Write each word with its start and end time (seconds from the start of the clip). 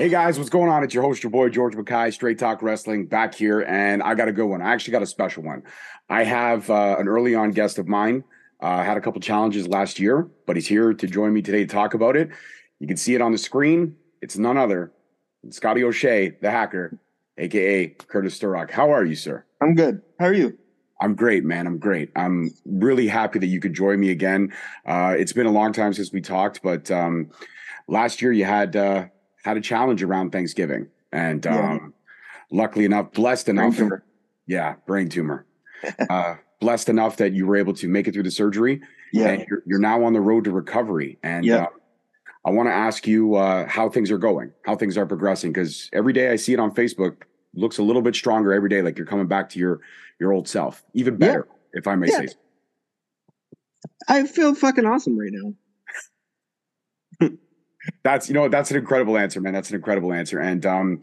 Hey 0.00 0.08
guys, 0.08 0.38
what's 0.38 0.48
going 0.48 0.70
on? 0.70 0.82
It's 0.82 0.94
your 0.94 1.02
host, 1.02 1.22
your 1.22 1.28
boy 1.28 1.50
George 1.50 1.76
Mackay, 1.76 2.10
Straight 2.12 2.38
Talk 2.38 2.62
Wrestling, 2.62 3.04
back 3.04 3.34
here, 3.34 3.60
and 3.60 4.02
I 4.02 4.14
got 4.14 4.28
a 4.28 4.32
good 4.32 4.46
one. 4.46 4.62
I 4.62 4.72
actually 4.72 4.92
got 4.92 5.02
a 5.02 5.06
special 5.06 5.42
one. 5.42 5.62
I 6.08 6.24
have 6.24 6.70
uh, 6.70 6.96
an 6.98 7.06
early 7.06 7.34
on 7.34 7.50
guest 7.50 7.78
of 7.78 7.86
mine. 7.86 8.24
Uh, 8.60 8.82
had 8.82 8.96
a 8.96 9.02
couple 9.02 9.20
challenges 9.20 9.68
last 9.68 9.98
year, 9.98 10.26
but 10.46 10.56
he's 10.56 10.66
here 10.66 10.94
to 10.94 11.06
join 11.06 11.34
me 11.34 11.42
today 11.42 11.66
to 11.66 11.66
talk 11.66 11.92
about 11.92 12.16
it. 12.16 12.30
You 12.78 12.86
can 12.86 12.96
see 12.96 13.14
it 13.14 13.20
on 13.20 13.30
the 13.30 13.36
screen. 13.36 13.94
It's 14.22 14.38
none 14.38 14.56
other 14.56 14.90
than 15.42 15.52
Scotty 15.52 15.84
O'Shea, 15.84 16.30
the 16.40 16.50
hacker, 16.50 16.98
aka 17.36 17.88
Curtis 17.88 18.38
Sturrock. 18.38 18.70
How 18.70 18.90
are 18.94 19.04
you, 19.04 19.14
sir? 19.14 19.44
I'm 19.60 19.74
good. 19.74 20.00
How 20.18 20.28
are 20.28 20.32
you? 20.32 20.56
I'm 21.02 21.14
great, 21.14 21.44
man. 21.44 21.66
I'm 21.66 21.76
great. 21.76 22.10
I'm 22.16 22.52
really 22.64 23.06
happy 23.06 23.38
that 23.38 23.48
you 23.48 23.60
could 23.60 23.74
join 23.74 24.00
me 24.00 24.12
again. 24.12 24.54
Uh, 24.86 25.14
it's 25.18 25.34
been 25.34 25.44
a 25.44 25.52
long 25.52 25.74
time 25.74 25.92
since 25.92 26.10
we 26.10 26.22
talked, 26.22 26.62
but 26.62 26.90
um, 26.90 27.28
last 27.86 28.22
year 28.22 28.32
you 28.32 28.46
had 28.46 28.76
uh, 28.76 29.04
had 29.44 29.56
a 29.56 29.60
challenge 29.60 30.02
around 30.02 30.30
Thanksgiving, 30.30 30.88
and 31.12 31.46
um, 31.46 31.94
luckily 32.50 32.84
enough, 32.84 33.12
blessed 33.12 33.48
enough, 33.48 33.76
tumor. 33.76 34.04
yeah, 34.46 34.74
brain 34.86 35.08
tumor. 35.08 35.46
uh, 36.10 36.34
blessed 36.60 36.88
enough 36.90 37.16
that 37.16 37.32
you 37.32 37.46
were 37.46 37.56
able 37.56 37.72
to 37.74 37.88
make 37.88 38.06
it 38.06 38.12
through 38.12 38.22
the 38.24 38.30
surgery, 38.30 38.82
Yeah. 39.12 39.28
and 39.28 39.46
you're, 39.48 39.62
you're 39.66 39.78
now 39.78 40.04
on 40.04 40.12
the 40.12 40.20
road 40.20 40.44
to 40.44 40.50
recovery. 40.50 41.18
And 41.22 41.44
Yeah. 41.44 41.64
uh, 41.64 41.66
I 42.44 42.50
want 42.50 42.68
to 42.68 42.72
ask 42.72 43.06
you 43.06 43.34
uh, 43.36 43.66
how 43.66 43.88
things 43.88 44.10
are 44.10 44.18
going, 44.18 44.52
how 44.64 44.76
things 44.76 44.96
are 44.98 45.06
progressing, 45.06 45.52
because 45.52 45.88
every 45.92 46.12
day 46.12 46.30
I 46.30 46.36
see 46.36 46.52
it 46.52 46.60
on 46.60 46.74
Facebook, 46.74 47.22
looks 47.54 47.78
a 47.78 47.82
little 47.82 48.02
bit 48.02 48.14
stronger 48.14 48.52
every 48.52 48.68
day, 48.68 48.82
like 48.82 48.96
you're 48.98 49.06
coming 49.06 49.26
back 49.26 49.48
to 49.50 49.58
your 49.58 49.80
your 50.20 50.32
old 50.32 50.46
self, 50.46 50.84
even 50.92 51.14
Yeah. 51.14 51.18
better, 51.26 51.48
if 51.72 51.86
I 51.86 51.96
may 51.96 52.08
Yeah. 52.08 52.18
say. 52.18 52.26
so. 52.26 52.34
I 54.08 54.26
feel 54.26 54.54
fucking 54.54 54.84
awesome 54.84 55.18
right 55.18 55.30
now. 55.32 55.54
That's 58.02 58.28
you 58.28 58.34
know 58.34 58.48
that's 58.48 58.70
an 58.70 58.76
incredible 58.76 59.16
answer, 59.16 59.40
man. 59.40 59.52
That's 59.52 59.70
an 59.70 59.76
incredible 59.76 60.12
answer, 60.12 60.38
and 60.38 60.64
um, 60.66 61.00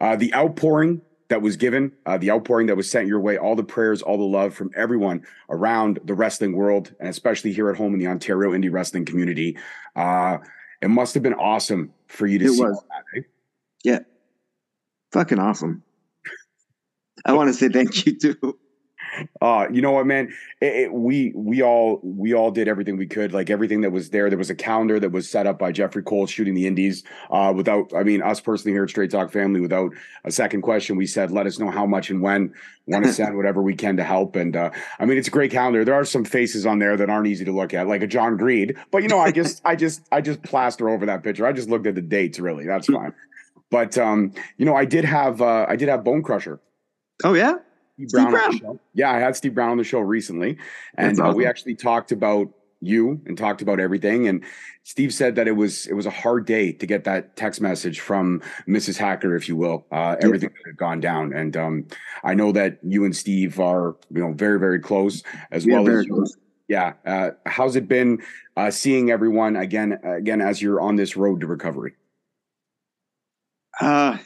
uh, 0.00 0.16
the 0.16 0.32
outpouring 0.34 1.02
that 1.28 1.42
was 1.42 1.56
given, 1.56 1.92
uh, 2.06 2.18
the 2.18 2.30
outpouring 2.30 2.66
that 2.66 2.76
was 2.76 2.90
sent 2.90 3.06
your 3.06 3.20
way, 3.20 3.38
all 3.38 3.54
the 3.54 3.62
prayers, 3.64 4.02
all 4.02 4.16
the 4.18 4.24
love 4.24 4.52
from 4.52 4.70
everyone 4.76 5.22
around 5.48 6.00
the 6.04 6.14
wrestling 6.14 6.56
world, 6.56 6.92
and 6.98 7.08
especially 7.08 7.52
here 7.52 7.70
at 7.70 7.76
home 7.76 7.94
in 7.94 8.00
the 8.00 8.06
Ontario 8.08 8.50
indie 8.50 8.70
wrestling 8.72 9.04
community. 9.04 9.56
Uh, 9.94 10.38
it 10.82 10.88
must 10.88 11.14
have 11.14 11.22
been 11.22 11.34
awesome 11.34 11.92
for 12.08 12.26
you 12.26 12.38
to 12.38 12.46
It 12.46 12.52
see. 12.52 12.62
was. 12.62 12.82
that, 12.88 13.18
eh? 13.18 13.22
Yeah. 13.84 13.98
Fucking 15.12 15.38
awesome. 15.38 15.82
I 17.24 17.32
want 17.32 17.48
to 17.48 17.54
say 17.54 17.68
thank 17.68 18.06
you 18.06 18.18
too. 18.18 18.58
Uh, 19.40 19.66
you 19.72 19.82
know 19.82 19.92
what, 19.92 20.06
man? 20.06 20.32
It, 20.60 20.74
it, 20.74 20.92
we 20.92 21.32
we 21.34 21.62
all 21.62 22.00
we 22.02 22.34
all 22.34 22.50
did 22.50 22.68
everything 22.68 22.96
we 22.96 23.06
could. 23.06 23.32
Like 23.32 23.50
everything 23.50 23.80
that 23.80 23.90
was 23.90 24.10
there. 24.10 24.28
There 24.28 24.38
was 24.38 24.50
a 24.50 24.54
calendar 24.54 25.00
that 25.00 25.10
was 25.10 25.28
set 25.28 25.46
up 25.46 25.58
by 25.58 25.72
Jeffrey 25.72 26.02
Cole 26.02 26.26
shooting 26.26 26.54
the 26.54 26.66
Indies. 26.66 27.02
Uh, 27.30 27.52
without, 27.54 27.92
I 27.94 28.02
mean, 28.02 28.22
us 28.22 28.40
personally 28.40 28.74
here 28.74 28.84
at 28.84 28.90
Straight 28.90 29.10
Talk 29.10 29.32
Family, 29.32 29.60
without 29.60 29.92
a 30.24 30.30
second 30.30 30.62
question, 30.62 30.96
we 30.96 31.06
said, 31.06 31.30
let 31.30 31.46
us 31.46 31.58
know 31.58 31.70
how 31.70 31.86
much 31.86 32.10
and 32.10 32.22
when. 32.22 32.52
Want 32.86 33.04
to 33.04 33.12
send 33.20 33.36
whatever 33.36 33.62
we 33.62 33.74
can 33.74 33.96
to 33.96 34.04
help. 34.04 34.36
And 34.36 34.56
uh, 34.56 34.70
I 34.98 35.04
mean, 35.04 35.18
it's 35.18 35.28
a 35.28 35.32
great 35.32 35.50
calendar. 35.50 35.84
There 35.84 35.94
are 35.94 36.04
some 36.04 36.24
faces 36.24 36.66
on 36.66 36.78
there 36.78 36.96
that 36.96 37.10
aren't 37.10 37.26
easy 37.26 37.44
to 37.44 37.52
look 37.52 37.74
at, 37.74 37.88
like 37.88 38.02
a 38.02 38.06
John 38.06 38.36
Greed. 38.36 38.76
But 38.90 39.02
you 39.02 39.08
know, 39.08 39.18
I 39.18 39.32
just 39.32 39.60
I 39.64 39.76
just 39.76 40.02
I 40.12 40.20
just 40.20 40.42
plaster 40.42 40.88
over 40.88 41.06
that 41.06 41.22
picture. 41.22 41.46
I 41.46 41.52
just 41.52 41.68
looked 41.68 41.86
at 41.86 41.94
the 41.94 42.02
dates. 42.02 42.38
Really, 42.38 42.66
that's 42.66 42.86
fine. 42.86 43.12
But 43.70 43.96
um, 43.98 44.32
you 44.56 44.66
know, 44.66 44.74
I 44.74 44.84
did 44.84 45.04
have 45.04 45.40
uh, 45.40 45.66
I 45.68 45.76
did 45.76 45.88
have 45.88 46.04
Bone 46.04 46.22
Crusher. 46.22 46.60
Oh 47.24 47.34
yeah. 47.34 47.54
Steve 48.08 48.10
Steve 48.10 48.22
Brown, 48.22 48.26
on 48.26 48.32
Brown. 48.32 48.50
the 48.52 48.58
show. 48.58 48.80
Yeah, 48.94 49.10
I 49.12 49.18
had 49.18 49.36
Steve 49.36 49.54
Brown 49.54 49.70
on 49.70 49.78
the 49.78 49.84
show 49.84 50.00
recently, 50.00 50.58
and 50.96 51.16
That's 51.16 51.30
uh, 51.30 51.32
we 51.34 51.46
actually 51.46 51.74
talked 51.74 52.12
about 52.12 52.48
you 52.82 53.20
and 53.26 53.36
talked 53.36 53.60
about 53.60 53.78
everything. 53.78 54.26
And 54.26 54.42
Steve 54.84 55.12
said 55.12 55.34
that 55.34 55.46
it 55.46 55.52
was 55.52 55.86
it 55.86 55.92
was 55.92 56.06
a 56.06 56.10
hard 56.10 56.46
day 56.46 56.72
to 56.72 56.86
get 56.86 57.04
that 57.04 57.36
text 57.36 57.60
message 57.60 58.00
from 58.00 58.40
Mrs. 58.66 58.96
Hacker, 58.96 59.36
if 59.36 59.48
you 59.48 59.56
will, 59.56 59.86
uh, 59.92 60.16
everything 60.22 60.48
that 60.48 60.66
had 60.70 60.76
gone 60.78 60.98
down. 61.00 61.32
And 61.34 61.56
um, 61.56 61.86
I 62.24 62.32
know 62.34 62.52
that 62.52 62.78
you 62.82 63.04
and 63.04 63.14
Steve 63.14 63.60
are 63.60 63.96
you 64.10 64.20
know 64.22 64.32
very 64.32 64.58
very 64.58 64.80
close 64.80 65.22
as 65.50 65.66
Yeah, 65.66 65.80
well 65.80 65.98
as 65.98 66.06
close. 66.06 66.36
yeah. 66.68 66.94
Uh, 67.04 67.30
how's 67.44 67.76
it 67.76 67.86
been 67.86 68.22
uh, 68.56 68.70
seeing 68.70 69.10
everyone 69.10 69.56
again 69.56 69.98
again 70.02 70.40
as 70.40 70.62
you're 70.62 70.80
on 70.80 70.96
this 70.96 71.16
road 71.18 71.40
to 71.42 71.46
recovery? 71.46 71.92
Uh, 73.80 74.16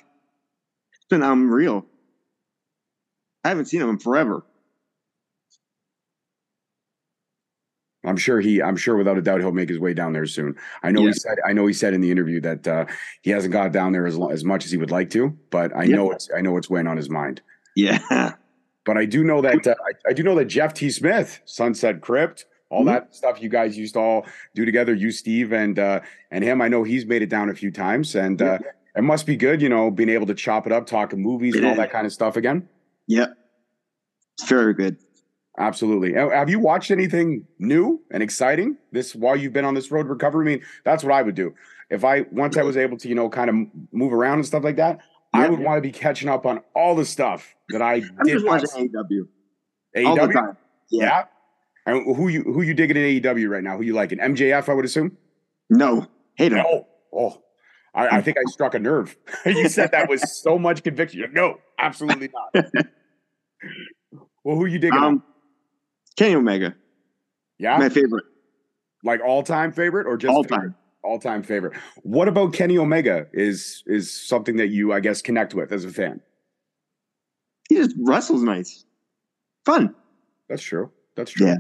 it's 0.95 1.05
been 1.11 1.23
unreal. 1.23 1.85
I 3.45 3.49
haven't 3.49 3.67
seen 3.67 3.83
him 3.83 3.91
in 3.91 3.99
forever. 3.99 4.43
I'm 8.07 8.17
sure 8.19 8.39
he. 8.41 8.61
I'm 8.63 8.77
sure 8.77 8.97
without 8.97 9.17
a 9.17 9.23
doubt 9.23 9.41
he'll 9.41 9.53
make 9.53 9.69
his 9.71 9.79
way 9.79 9.95
down 9.95 10.13
there 10.13 10.27
soon. 10.27 10.57
I 10.83 10.91
know 10.91 11.07
he 11.07 11.13
said. 11.15 11.39
I 11.47 11.55
know 11.55 11.67
he 11.67 11.73
said 11.73 11.95
in 11.95 12.03
the 12.03 12.11
interview 12.11 12.39
that 12.43 12.69
uh, 12.69 12.85
he 13.23 13.31
hasn't 13.31 13.53
got 13.53 13.73
down 13.73 13.93
there 13.93 14.07
as 14.07 14.17
long, 14.17 14.31
as 14.31 14.45
much 14.45 14.67
as 14.67 14.71
he 14.71 14.77
would 14.77 14.91
like 14.91 15.09
to, 15.11 15.31
but 15.51 15.75
I 15.75 15.85
Yeah. 15.85 15.97
know 15.97 16.11
it's. 16.11 16.29
I 16.37 16.43
know 16.43 16.57
it's 16.59 16.69
weighing 16.69 16.87
on 16.87 16.99
his 16.99 17.09
mind. 17.09 17.41
Yeah. 17.77 18.35
But 18.85 18.99
I 18.99 19.07
do 19.07 19.25
know 19.25 19.41
that 19.41 19.67
uh, 19.67 19.75
I, 19.87 20.11
I 20.11 20.13
do 20.13 20.23
know 20.23 20.35
that 20.35 20.45
Jeff 20.45 20.75
T. 20.75 20.91
Smith, 20.91 21.41
Sunset 21.47 22.03
Crypt, 22.03 22.45
all 22.69 22.83
Mhm. 22.83 22.87
that 22.89 23.15
stuff 23.15 23.41
you 23.41 23.49
guys 23.49 23.79
used 23.79 23.95
to 23.95 24.01
all 24.01 24.27
do 24.55 24.67
together. 24.67 24.93
You, 24.93 25.11
Steve, 25.11 25.55
and 25.55 25.79
uh, 25.79 26.01
and 26.31 26.45
him. 26.45 26.61
I 26.61 26.69
know 26.69 26.83
he's 26.83 27.07
made 27.07 27.23
it 27.23 27.31
down 27.31 27.49
a 27.49 27.55
few 27.55 27.71
times, 27.71 28.15
and 28.15 28.43
uh, 28.43 28.59
it 28.95 29.03
must 29.03 29.25
be 29.25 29.37
good, 29.37 29.63
you 29.63 29.71
know, 29.71 29.91
being 29.91 30.11
able 30.11 30.27
to 30.27 30.35
chop 30.35 30.67
it 30.67 30.73
up, 30.73 30.87
talking 30.87 31.23
movies 31.23 31.57
and 31.57 31.65
all 31.65 31.75
that 31.77 31.91
kind 31.91 32.07
of 32.07 32.13
stuff 32.13 32.37
again. 32.37 32.69
Yeah. 33.07 33.27
It's 34.39 34.49
very 34.49 34.75
good. 34.75 34.97
Absolutely. 35.59 36.15
Have 36.15 36.51
you 36.51 36.59
watched 36.59 36.91
anything 36.91 37.47
new 37.61 38.03
and 38.11 38.23
exciting 38.23 38.77
this 38.91 39.15
while 39.15 39.37
you've 39.37 39.53
been 39.53 39.65
on 39.65 39.75
this 39.75 39.91
road 39.93 40.09
recovery? 40.09 40.45
I 40.47 40.57
mean, 40.57 40.65
that's 40.85 41.05
what 41.05 41.13
I 41.13 41.23
would 41.23 41.37
do. 41.37 41.55
If 41.91 42.05
I 42.05 42.23
once 42.33 42.57
I 42.57 42.63
was 42.63 42.77
able 42.77 42.97
to, 42.99 43.09
you 43.09 43.15
know, 43.15 43.29
kind 43.29 43.49
of 43.51 43.57
move 43.93 44.13
around 44.13 44.39
and 44.39 44.47
stuff 44.47 44.65
like 44.65 44.77
that, 44.77 44.99
I 45.33 45.45
Yeah. 45.45 45.51
would 45.51 45.61
want 45.61 45.77
to 45.79 45.81
be 45.83 45.93
catching 45.93 46.29
up 46.29 46.45
on 46.45 46.61
all 46.75 46.97
the 46.97 47.05
stuff 47.05 47.55
that 47.69 47.83
I 47.83 47.95
I'm 47.95 48.17
did. 48.25 48.33
just 48.35 48.47
watching 48.47 48.69
AEW 48.89 49.29
AEW. 49.97 50.07
all 50.07 50.27
the 50.27 50.33
time. 50.33 50.57
Yeah. 50.91 51.05
Yeah. 51.05 51.25
And 51.87 52.17
who 52.17 52.29
you 52.29 52.43
who 52.43 52.63
you 52.63 52.75
digging 52.75 52.97
in 52.97 53.03
AEW 53.05 53.49
right 53.49 53.63
now? 53.63 53.77
Who 53.77 53.85
you 53.85 53.93
liking? 53.95 54.19
MJF, 54.19 54.69
I 54.69 54.75
would 54.75 54.85
assume. 54.87 55.17
No. 55.71 56.09
Hate 56.35 56.51
him. 56.51 56.59
No. 56.59 56.87
Oh, 57.13 57.43
I, 57.95 58.17
I 58.19 58.23
think 58.23 58.37
I 58.39 58.43
struck 58.51 58.75
a 58.75 58.79
nerve. 58.79 59.17
you 59.47 59.69
said 59.69 59.93
that 59.93 60.09
with 60.09 60.21
so 60.21 60.59
much 60.59 60.83
conviction. 60.83 61.25
No, 61.33 61.59
absolutely 61.79 62.29
not. 62.55 62.67
well, 64.45 64.57
who 64.57 64.67
you 64.67 64.79
digging? 64.79 64.99
on? 64.99 65.05
Um, 65.05 65.23
Kenny 66.17 66.35
Omega, 66.35 66.75
Yeah, 67.59 67.77
my 67.79 67.89
favorite, 67.89 68.25
like 69.05 69.21
all 69.25 69.43
time 69.43 69.73
favorite 69.73 70.07
or 70.07 70.17
just 70.17 70.31
all 70.33 70.43
favorite? 70.45 70.59
time. 70.59 70.75
all 71.03 71.19
time 71.19 71.43
favorite. 71.43 71.77
What 72.03 72.29
about 72.29 72.53
Kenny 72.53 72.79
Omega 72.79 73.27
is 73.33 73.83
is 73.87 74.13
something 74.13 74.57
that 74.57 74.69
you 74.69 74.93
I 74.93 75.01
guess 75.01 75.23
connect 75.23 75.55
with 75.55 75.73
as 75.73 75.85
a 75.85 75.91
fan? 75.91 76.21
He 77.69 77.77
just 77.77 77.95
wrestles 77.99 78.43
nice, 78.43 78.85
fun. 79.65 79.95
That's 80.49 80.63
true. 80.63 80.91
That's 81.17 81.31
true. 81.33 81.47
Yeah. 81.49 81.57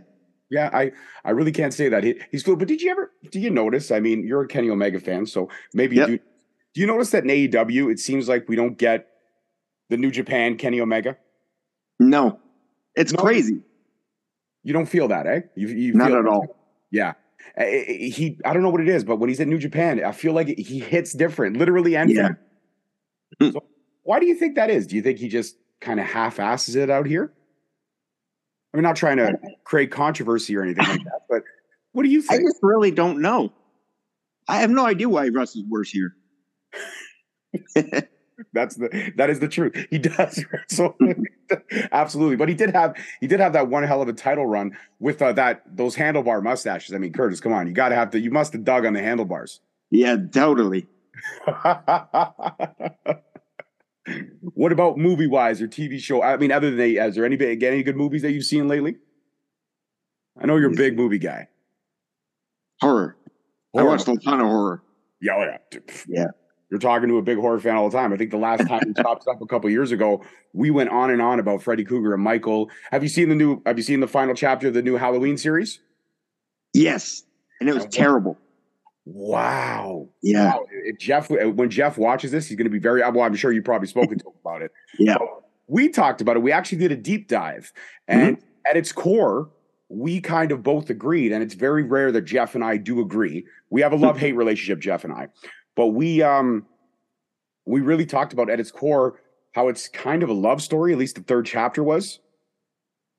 Yeah, 0.54 0.70
I 0.72 0.92
I 1.24 1.30
really 1.32 1.50
can't 1.52 1.74
say 1.74 1.88
that 1.88 2.04
he, 2.04 2.14
he's 2.30 2.42
cool. 2.44 2.54
But 2.56 2.68
did 2.68 2.80
you 2.80 2.90
ever 2.92 3.10
do 3.30 3.40
you 3.40 3.50
notice? 3.50 3.90
I 3.90 3.98
mean, 4.00 4.24
you're 4.26 4.42
a 4.42 4.46
Kenny 4.48 4.70
Omega 4.70 5.00
fan, 5.00 5.26
so 5.26 5.48
maybe 5.74 5.96
Yep. 5.96 6.08
you 6.08 6.16
do. 6.18 6.22
Do 6.74 6.80
you 6.80 6.86
notice 6.86 7.10
that 7.10 7.24
in 7.24 7.30
AEW 7.30 7.90
it 7.92 7.98
seems 7.98 8.28
like 8.28 8.48
we 8.48 8.56
don't 8.56 8.76
get 8.78 9.08
the 9.90 9.96
New 9.96 10.10
Japan 10.10 10.56
Kenny 10.56 10.80
Omega? 10.80 11.16
No, 11.98 12.38
it's 12.94 13.12
No. 13.12 13.22
crazy. 13.22 13.60
You 14.62 14.72
don't 14.72 14.86
feel 14.86 15.08
that, 15.08 15.26
eh? 15.26 15.40
You, 15.56 15.68
you 15.68 15.92
Not 15.94 16.12
at 16.12 16.26
all. 16.26 16.56
Yeah. 16.90 17.12
Uh, 17.58 17.64
He, 17.64 18.38
I 18.44 18.52
don't 18.54 18.62
know 18.62 18.70
what 18.70 18.80
it 18.80 18.88
is, 18.88 19.04
but 19.04 19.16
when 19.18 19.28
he's 19.28 19.40
in 19.40 19.50
New 19.50 19.58
Japan, 19.58 20.02
I 20.04 20.12
feel 20.12 20.32
like 20.32 20.48
he 20.48 20.78
hits 20.80 21.12
different, 21.12 21.56
literally 21.58 21.96
and 21.96 22.10
Yeah. 22.10 22.30
So 23.40 23.62
why 24.04 24.20
do 24.20 24.26
you 24.26 24.34
think 24.36 24.54
that 24.56 24.70
is? 24.70 24.86
Do 24.86 24.96
you 24.96 25.02
think 25.02 25.18
he 25.18 25.28
just 25.28 25.56
kind 25.80 25.98
of 26.00 26.06
half-asses 26.06 26.76
it 26.76 26.88
out 26.90 27.06
here? 27.06 27.32
I'm 28.74 28.82
not 28.82 28.96
trying 28.96 29.18
to 29.18 29.38
create 29.62 29.90
controversy 29.92 30.56
or 30.56 30.62
anything 30.62 30.86
like 30.86 31.04
that, 31.04 31.20
but 31.28 31.42
what 31.92 32.02
do 32.02 32.08
you 32.08 32.20
think? 32.20 32.40
I 32.40 32.44
just 32.44 32.58
really 32.60 32.90
don't 32.90 33.20
know. 33.22 33.52
I 34.48 34.58
have 34.58 34.70
no 34.70 34.84
idea 34.84 35.08
why 35.08 35.24
he 35.24 35.30
wrestles 35.30 35.64
worse 35.68 35.90
here. 35.90 36.16
That's 38.52 38.74
the 38.74 39.12
that 39.16 39.30
is 39.30 39.38
the 39.38 39.46
truth. 39.46 39.86
He 39.90 39.98
does 39.98 40.44
wrestle 40.52 40.96
absolutely, 41.92 42.34
but 42.34 42.48
he 42.48 42.54
did 42.56 42.70
have 42.74 42.96
he 43.20 43.28
did 43.28 43.38
have 43.38 43.52
that 43.52 43.68
one 43.68 43.84
hell 43.84 44.02
of 44.02 44.08
a 44.08 44.12
title 44.12 44.44
run 44.44 44.76
with 44.98 45.22
uh, 45.22 45.32
that 45.34 45.62
those 45.66 45.94
handlebar 45.94 46.42
mustaches. 46.42 46.92
I 46.94 46.98
mean, 46.98 47.12
Curtis, 47.12 47.40
come 47.40 47.52
on, 47.52 47.68
you 47.68 47.72
got 47.72 47.90
to 47.90 47.94
have 47.94 48.10
to. 48.10 48.18
You 48.18 48.32
must 48.32 48.52
have 48.52 48.64
dug 48.64 48.86
on 48.86 48.92
the 48.92 49.00
handlebars. 49.00 49.60
Yeah, 49.90 50.16
totally. 50.32 50.88
what 54.40 54.72
about 54.72 54.98
movie 54.98 55.26
wise 55.26 55.62
or 55.62 55.68
TV 55.68 55.98
show? 55.98 56.22
I 56.22 56.36
mean, 56.36 56.52
other 56.52 56.70
than 56.70 56.78
that, 56.78 57.06
is 57.08 57.14
there 57.14 57.24
any 57.24 57.38
any 57.40 57.82
good 57.82 57.96
movies 57.96 58.22
that 58.22 58.32
you've 58.32 58.44
seen 58.44 58.68
lately? 58.68 58.96
I 60.40 60.46
know 60.46 60.56
you're 60.56 60.72
a 60.72 60.76
big 60.76 60.96
movie 60.96 61.18
guy. 61.18 61.48
Horror. 62.80 63.16
I 63.76 63.82
watched 63.82 64.08
a 64.08 64.16
ton 64.16 64.40
of 64.40 64.46
horror. 64.46 64.82
Yeah, 65.20 65.34
oh 65.36 65.44
yeah. 65.72 65.80
Yeah. 66.08 66.26
You're 66.70 66.80
talking 66.80 67.08
to 67.08 67.18
a 67.18 67.22
big 67.22 67.38
horror 67.38 67.60
fan 67.60 67.76
all 67.76 67.88
the 67.88 67.96
time. 67.96 68.12
I 68.12 68.16
think 68.16 68.30
the 68.30 68.36
last 68.36 68.66
time 68.66 68.82
we 68.86 68.94
chopped 69.02 69.28
up 69.28 69.40
a 69.40 69.46
couple 69.46 69.70
years 69.70 69.92
ago, 69.92 70.24
we 70.52 70.70
went 70.70 70.90
on 70.90 71.10
and 71.10 71.22
on 71.22 71.38
about 71.38 71.62
Freddy 71.62 71.84
Krueger 71.84 72.14
and 72.14 72.22
Michael. 72.22 72.70
Have 72.90 73.02
you 73.02 73.08
seen 73.08 73.28
the 73.28 73.34
new? 73.34 73.62
Have 73.64 73.76
you 73.78 73.84
seen 73.84 74.00
the 74.00 74.08
final 74.08 74.34
chapter 74.34 74.68
of 74.68 74.74
the 74.74 74.82
new 74.82 74.96
Halloween 74.96 75.36
series? 75.36 75.80
Yes. 76.72 77.22
And 77.60 77.68
it 77.68 77.74
was 77.74 77.86
terrible. 77.86 78.36
Wow. 79.06 80.08
Yeah. 80.22 80.54
Wow. 80.54 80.64
Jeff, 80.98 81.30
uh, 81.30 81.50
when 81.50 81.70
Jeff 81.70 81.98
watches 81.98 82.30
this, 82.30 82.48
he's 82.48 82.56
going 82.56 82.64
to 82.64 82.70
be 82.70 82.78
very. 82.78 83.00
Well, 83.00 83.20
I'm 83.20 83.34
sure 83.34 83.52
you've 83.52 83.64
probably 83.64 83.88
spoken 83.88 84.18
to 84.18 84.26
him 84.26 84.32
about 84.40 84.62
it. 84.62 84.72
Yeah. 84.98 85.16
We 85.66 85.88
talked 85.88 86.20
about 86.20 86.36
it. 86.36 86.42
We 86.42 86.52
actually 86.52 86.78
did 86.78 86.92
a 86.92 86.96
deep 86.96 87.26
dive, 87.26 87.72
mm-hmm. 88.08 88.20
and 88.20 88.38
at 88.66 88.76
its 88.76 88.92
core, 88.92 89.48
we 89.88 90.20
kind 90.20 90.52
of 90.52 90.62
both 90.62 90.90
agreed. 90.90 91.32
And 91.32 91.42
it's 91.42 91.54
very 91.54 91.82
rare 91.82 92.12
that 92.12 92.22
Jeff 92.22 92.54
and 92.54 92.62
I 92.62 92.76
do 92.76 93.00
agree. 93.00 93.46
We 93.70 93.80
have 93.80 93.92
a 93.92 93.96
mm-hmm. 93.96 94.04
love 94.04 94.18
hate 94.18 94.32
relationship, 94.36 94.78
Jeff 94.78 95.04
and 95.04 95.12
I, 95.12 95.28
but 95.74 95.88
we 95.88 96.22
um 96.22 96.66
we 97.64 97.80
really 97.80 98.04
talked 98.04 98.34
about 98.34 98.50
at 98.50 98.60
its 98.60 98.70
core 98.70 99.20
how 99.52 99.68
it's 99.68 99.88
kind 99.88 100.22
of 100.22 100.28
a 100.28 100.34
love 100.34 100.60
story. 100.60 100.92
At 100.92 100.98
least 100.98 101.16
the 101.16 101.22
third 101.22 101.46
chapter 101.46 101.82
was. 101.82 102.20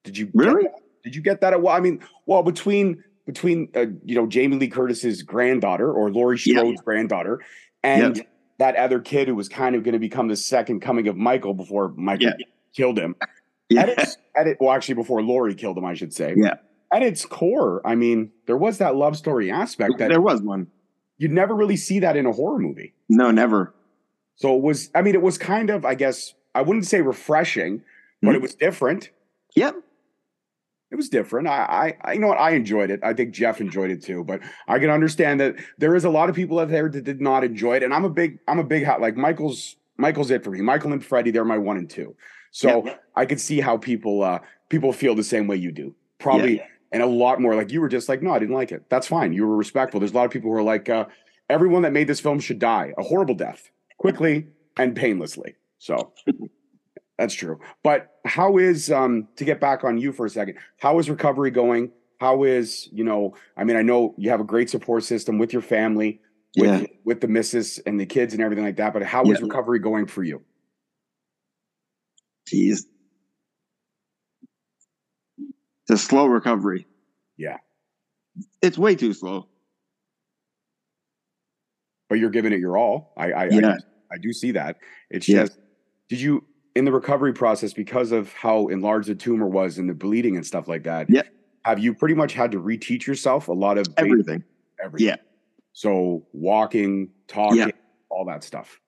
Did 0.03 0.17
you 0.17 0.29
Really? 0.33 0.67
Did 1.03 1.15
you 1.15 1.21
get 1.21 1.41
that? 1.41 1.59
Well, 1.61 1.75
I 1.75 1.79
mean, 1.79 1.99
well 2.25 2.43
between 2.43 3.03
between 3.25 3.69
uh, 3.75 3.85
you 4.03 4.15
know 4.15 4.27
Jamie 4.27 4.57
Lee 4.57 4.67
Curtis's 4.67 5.23
granddaughter 5.23 5.91
or 5.91 6.11
Laurie 6.11 6.39
Yeah. 6.45 6.71
Granddaughter 6.83 7.41
and 7.83 8.23
that 8.57 8.75
other 8.75 8.99
kid 8.99 9.27
who 9.27 9.35
was 9.35 9.49
kind 9.49 9.75
of 9.75 9.83
going 9.83 9.93
to 9.93 9.99
become 9.99 10.27
the 10.27 10.35
second 10.35 10.79
coming 10.81 11.07
of 11.07 11.17
Michael 11.17 11.53
before 11.53 11.89
Michael 11.95 12.27
Yeah. 12.27 12.45
killed 12.75 12.97
him. 12.97 13.15
At 13.21 13.29
Yeah. 13.69 13.85
its, 13.97 14.17
at 14.37 14.47
it, 14.47 14.57
well, 14.59 14.71
actually, 14.71 14.95
before 14.95 15.21
Laurie 15.23 15.55
killed 15.55 15.77
him, 15.77 15.85
I 15.85 15.93
should 15.95 16.13
say. 16.13 16.35
Yeah. 16.37 16.53
At 16.93 17.01
its 17.01 17.25
core, 17.25 17.81
I 17.83 17.95
mean, 17.95 18.31
there 18.45 18.55
was 18.57 18.77
that 18.77 18.95
love 18.95 19.17
story 19.17 19.49
aspect 19.51 19.97
that 19.97 20.09
There 20.09 20.21
was 20.21 20.41
one. 20.41 20.67
you'd 21.17 21.31
never 21.31 21.55
really 21.55 21.75
see 21.75 21.99
that 21.99 22.15
in 22.15 22.25
a 22.27 22.31
horror 22.31 22.59
movie. 22.59 22.93
No, 23.09 23.31
never. 23.31 23.73
So 24.35 24.55
it 24.55 24.61
was, 24.61 24.91
I 24.93 25.01
mean, 25.01 25.15
it 25.15 25.21
was 25.21 25.37
kind 25.39 25.69
of, 25.71 25.83
I 25.83 25.95
guess, 25.95 26.33
I 26.53 26.61
wouldn't 26.61 26.85
say 26.85 27.01
refreshing, 27.01 27.81
but 28.21 28.31
Mhm. 28.31 28.35
it 28.35 28.41
was 28.41 28.53
different. 28.55 29.09
Yep. 29.55 29.75
It 30.95 30.97
was 30.97 31.09
different. 31.09 31.49
I, 31.49 31.97
I, 32.05 32.13
you 32.13 32.19
know 32.21 32.27
what? 32.29 32.39
I 32.39 32.51
enjoyed 32.51 32.89
it. 32.89 33.01
I 33.03 33.13
think 33.13 33.33
Jeff 33.33 33.59
enjoyed 33.59 33.91
it 33.91 34.01
too. 34.01 34.23
But 34.23 34.39
I 34.69 34.79
can 34.79 34.89
understand 34.89 35.41
that 35.41 35.55
there 35.77 35.93
is 35.93 36.05
a 36.05 36.09
lot 36.09 36.29
of 36.29 36.35
people 36.37 36.57
out 36.57 36.69
there 36.69 36.87
that 36.87 37.03
did 37.03 37.19
not 37.19 37.43
enjoy 37.43 37.75
it. 37.75 37.83
And 37.83 37.93
I'm 37.93 38.05
a 38.05 38.09
big, 38.09 38.39
I'm 38.47 38.59
a 38.59 38.63
big 38.63 38.85
hot 38.85 39.01
like 39.01 39.17
Michael's. 39.17 39.75
Michael's 39.97 40.31
it 40.31 40.41
for 40.41 40.51
me. 40.51 40.61
Michael 40.61 40.93
and 40.93 41.03
Freddy, 41.03 41.31
they're 41.31 41.43
my 41.43 41.57
one 41.57 41.75
and 41.75 41.89
two. 41.89 42.15
So 42.51 42.89
I 43.13 43.25
could 43.25 43.41
see 43.41 43.59
how 43.59 43.75
people, 43.75 44.23
uh, 44.23 44.39
people 44.69 44.93
feel 44.93 45.15
the 45.15 45.23
same 45.23 45.47
way 45.47 45.57
you 45.57 45.73
do. 45.73 45.93
Probably, 46.17 46.63
and 46.93 47.03
a 47.03 47.05
lot 47.05 47.41
more. 47.41 47.55
Like 47.55 47.73
you 47.73 47.81
were 47.81 47.89
just 47.89 48.07
like, 48.07 48.21
no, 48.21 48.31
I 48.31 48.39
didn't 48.39 48.55
like 48.55 48.71
it. 48.71 48.85
That's 48.87 49.07
fine. 49.07 49.33
You 49.33 49.45
were 49.45 49.57
respectful. 49.57 49.99
There's 49.99 50.13
a 50.13 50.15
lot 50.15 50.23
of 50.23 50.31
people 50.31 50.49
who 50.49 50.55
are 50.55 50.63
like, 50.63 50.87
uh, 50.87 51.07
everyone 51.49 51.81
that 51.81 51.91
made 51.91 52.07
this 52.07 52.21
film 52.21 52.39
should 52.39 52.59
die 52.59 52.93
a 52.97 53.03
horrible 53.03 53.35
death, 53.35 53.69
quickly 53.97 54.47
and 54.77 54.95
painlessly. 54.95 55.55
So. 55.77 56.13
That's 57.17 57.33
true. 57.33 57.59
But 57.83 58.11
how 58.25 58.57
is 58.57 58.91
um 58.91 59.27
to 59.37 59.45
get 59.45 59.59
back 59.59 59.83
on 59.83 59.97
you 59.97 60.11
for 60.11 60.25
a 60.25 60.29
second? 60.29 60.57
How 60.79 60.99
is 60.99 61.09
recovery 61.09 61.51
going? 61.51 61.91
How 62.19 62.43
is, 62.43 62.87
you 62.91 63.03
know, 63.03 63.35
I 63.57 63.63
mean, 63.63 63.75
I 63.75 63.81
know 63.81 64.15
you 64.17 64.29
have 64.29 64.39
a 64.39 64.45
great 64.45 64.69
support 64.69 65.03
system 65.03 65.37
with 65.37 65.53
your 65.53 65.61
family, 65.61 66.21
with 66.57 66.81
Yeah. 66.81 66.87
with 67.05 67.21
the 67.21 67.27
missus 67.27 67.79
and 67.79 67.99
the 67.99 68.05
kids 68.05 68.33
and 68.33 68.41
everything 68.41 68.65
like 68.65 68.77
that, 68.77 68.93
but 68.93 69.03
how 69.03 69.23
is 69.31 69.39
Yeah. 69.39 69.45
recovery 69.45 69.79
going 69.79 70.07
for 70.07 70.23
you? 70.23 70.43
Jeez. 72.51 72.85
It's 75.37 75.91
a 75.91 75.97
slow 75.97 76.25
recovery. 76.27 76.87
Yeah. 77.37 77.57
It's 78.61 78.77
way 78.77 78.95
too 78.95 79.13
slow. 79.13 79.47
But 82.09 82.19
you're 82.19 82.29
giving 82.29 82.53
it 82.53 82.59
your 82.59 82.77
all. 82.77 83.13
I 83.17 83.31
I, 83.31 83.43
I, 83.43 83.45
Yeah. 83.45 83.59
do, 83.61 83.73
I 84.11 84.17
do 84.21 84.33
see 84.33 84.51
that. 84.51 84.77
It's 85.09 85.25
just 85.25 85.59
did 86.09 86.19
you 86.21 86.45
in 86.75 86.85
the 86.85 86.91
recovery 86.91 87.33
process 87.33 87.73
because 87.73 88.11
of 88.11 88.31
how 88.33 88.67
enlarged 88.67 89.07
the 89.07 89.15
tumor 89.15 89.47
was 89.47 89.77
and 89.77 89.89
the 89.89 89.93
bleeding 89.93 90.35
and 90.35 90.45
stuff 90.45 90.67
like 90.67 90.83
that? 90.83 91.09
Yeah. 91.09 91.23
Have 91.63 91.79
you 91.79 91.93
pretty 91.93 92.15
much 92.15 92.33
had 92.33 92.51
to 92.51 92.59
reteach 92.59 93.07
yourself 93.07 93.47
a 93.47 93.53
lot 93.53 93.77
of 93.77 93.87
Everything. 93.97 94.43
everything? 94.83 95.07
Yeah. 95.07 95.15
So 95.73 96.25
walking, 96.33 97.09
talking, 97.27 97.57
Yeah. 97.59 97.67
all 98.09 98.25
that 98.25 98.43
stuff. 98.43 98.79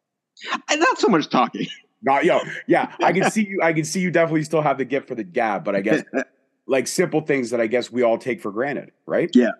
And 0.69 0.79
not 0.79 0.99
so 0.99 1.07
much 1.07 1.29
talking. 1.29 1.65
Not 2.03 2.25
yo, 2.25 2.39
yeah. 2.67 2.93
I 3.01 3.11
can 3.11 3.31
see 3.31 3.45
you. 3.49 3.59
I 3.63 3.73
can 3.73 3.83
see 3.83 3.99
you 4.01 4.11
definitely 4.11 4.43
still 4.43 4.61
have 4.61 4.77
the 4.77 4.85
gift 4.85 5.07
for 5.07 5.15
the 5.15 5.23
gab, 5.23 5.63
but 5.63 5.75
I 5.75 5.81
guess 5.81 6.03
like 6.67 6.87
simple 6.87 7.21
things 7.21 7.49
that 7.49 7.59
I 7.59 7.65
guess 7.67 7.91
we 7.91 8.03
all 8.03 8.17
take 8.19 8.39
for 8.41 8.51
granted, 8.51 8.91
right? 9.07 9.31
Yeah. 9.33 9.51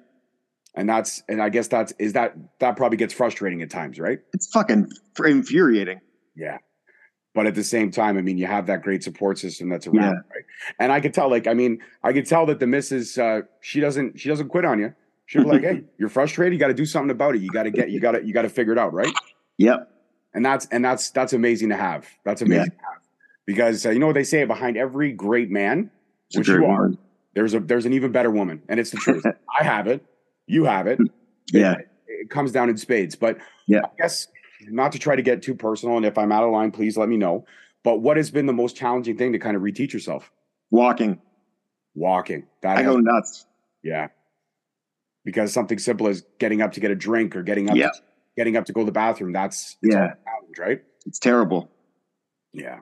And 0.76 0.88
that's 0.88 1.24
and 1.28 1.42
I 1.42 1.50
guess 1.50 1.68
that's 1.68 1.94
is 1.98 2.14
that 2.14 2.36
that 2.60 2.78
probably 2.78 2.98
gets 2.98 3.14
frustrating 3.14 3.64
at 3.64 3.72
times, 3.72 4.00
right? 4.00 4.20
it's 4.34 4.46
fucking 4.52 4.88
infuriating. 5.26 6.00
Yeah. 6.36 6.60
But 7.38 7.46
at 7.46 7.54
the 7.54 7.64
same 7.64 7.92
time, 7.92 8.18
I 8.18 8.24
mean, 8.24 8.40
you 8.40 8.48
have 8.48 8.66
that 8.66 8.82
great 8.82 9.04
support 9.04 9.38
system 9.38 9.70
that's 9.70 9.86
around, 9.86 10.02
Yeah. 10.02 10.10
right? 10.34 10.46
And 10.80 10.92
I 10.92 11.00
could 11.00 11.14
tell, 11.14 11.30
like, 11.30 11.46
I 11.46 11.54
mean, 11.54 11.78
I 12.04 12.12
could 12.12 12.26
tell 12.26 12.48
that 12.48 12.58
the 12.60 12.66
missus, 12.66 13.16
uh, 13.20 13.42
she 13.62 13.80
doesn't, 13.80 14.20
she 14.20 14.28
doesn't 14.28 14.48
quit 14.50 14.66
on 14.66 14.80
you. 14.80 14.96
She'll 15.28 15.44
be 15.44 15.50
like, 15.52 15.62
"Hey, 15.62 15.84
you're 16.00 16.10
frustrated. 16.10 16.54
You 16.54 16.60
got 16.60 16.70
to 16.70 16.74
do 16.74 16.88
something 16.88 17.12
about 17.12 17.36
it. 17.36 17.42
You 17.44 17.52
got 17.52 17.64
to 17.64 17.70
get, 17.70 17.92
you 17.92 18.00
got 18.00 18.14
to, 18.14 18.26
you 18.26 18.34
got 18.34 18.42
to 18.42 18.50
figure 18.50 18.74
it 18.74 18.80
out, 18.80 18.92
right?" 18.92 19.14
Yep. 19.60 19.88
and 20.34 20.44
that's 20.44 20.66
and 20.72 20.84
that's 20.84 21.12
that's 21.12 21.34
amazing 21.34 21.70
to 21.70 21.76
have. 21.78 22.08
That's 22.26 22.42
amazing 22.42 22.72
to 22.72 22.78
have 22.78 23.02
because 23.46 23.86
uh, 23.86 23.92
you 23.92 24.00
know 24.00 24.08
what 24.08 24.16
they 24.16 24.24
say 24.24 24.44
behind 24.46 24.76
every 24.76 25.12
great 25.12 25.52
man, 25.52 25.92
It's 26.30 26.38
which 26.40 26.48
you 26.48 26.66
are, 26.66 26.84
woman. 26.86 26.98
there's 27.36 27.54
a 27.54 27.60
there's 27.60 27.86
an 27.86 27.94
even 27.94 28.12
better 28.12 28.32
woman, 28.32 28.64
and 28.68 28.80
it's 28.80 28.90
the 28.90 28.98
truth. 28.98 29.24
I 29.60 29.64
have 29.64 29.86
it, 29.86 30.04
you 30.48 30.64
have 30.66 30.88
it. 30.88 30.98
Yeah. 31.54 31.74
It, 31.74 31.88
it 32.08 32.30
comes 32.32 32.52
down 32.52 32.70
in 32.70 32.78
spades. 32.78 33.16
But 33.16 33.38
Yeah. 33.68 33.82
I 33.84 33.90
guess 34.00 34.28
not 34.62 34.92
to 34.94 35.00
try 35.00 35.16
to 35.16 35.22
get 35.22 35.42
too 35.42 35.56
personal, 35.56 35.98
and 35.98 36.06
if 36.06 36.18
I'm 36.18 36.32
out 36.32 36.44
of 36.44 36.52
line, 36.52 36.72
please 36.72 36.98
let 36.98 37.10
me 37.10 37.18
know. 37.18 37.46
But 37.84 38.00
what 38.02 38.18
has 38.18 38.32
been 38.32 38.46
the 38.46 38.54
most 38.54 38.76
challenging 38.76 39.18
thing 39.18 39.34
to 39.34 39.40
kind 39.40 39.56
of 39.56 39.62
reteach 39.62 39.94
yourself? 39.94 40.32
Walking. 40.72 41.20
Walking. 41.96 42.48
That 42.62 42.78
I 42.78 42.82
has- 42.82 42.86
go 42.92 42.98
nuts. 42.98 43.46
yeah. 43.84 44.08
Because 45.24 45.52
something 45.54 45.78
simple 45.78 46.08
as 46.08 46.24
getting 46.40 46.62
up 46.62 46.74
to 46.74 46.80
get 46.80 46.90
a 46.92 46.96
drink 46.96 47.36
or 47.36 47.44
getting 47.44 47.70
up, 47.70 47.76
Yeah. 47.76 47.88
to, 47.90 48.02
getting 48.38 48.56
up 48.56 48.66
to 48.66 48.74
go 48.74 48.82
to 48.82 48.86
the 48.86 48.92
bathroom, 48.94 49.34
that's 49.34 49.78
Yeah. 49.82 50.14
challenge, 50.26 50.58
right? 50.60 50.82
It's 51.06 51.20
terrible. 51.20 51.70
Yeah. 52.54 52.80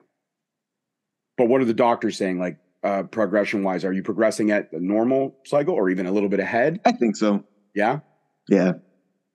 But 1.36 1.48
what 1.48 1.60
are 1.60 1.64
the 1.64 1.74
doctors 1.74 2.16
saying? 2.16 2.38
Like 2.38 2.58
uh, 2.82 3.02
progression 3.02 3.64
wise, 3.64 3.84
are 3.84 3.92
you 3.92 4.02
progressing 4.04 4.52
at 4.52 4.70
the 4.70 4.78
normal 4.78 5.36
cycle 5.44 5.74
or 5.74 5.90
even 5.90 6.06
a 6.06 6.12
little 6.12 6.28
bit 6.28 6.38
ahead? 6.38 6.80
I 6.84 6.92
think 6.92 7.16
so. 7.16 7.42
Yeah. 7.74 8.00
Yeah. 8.48 8.74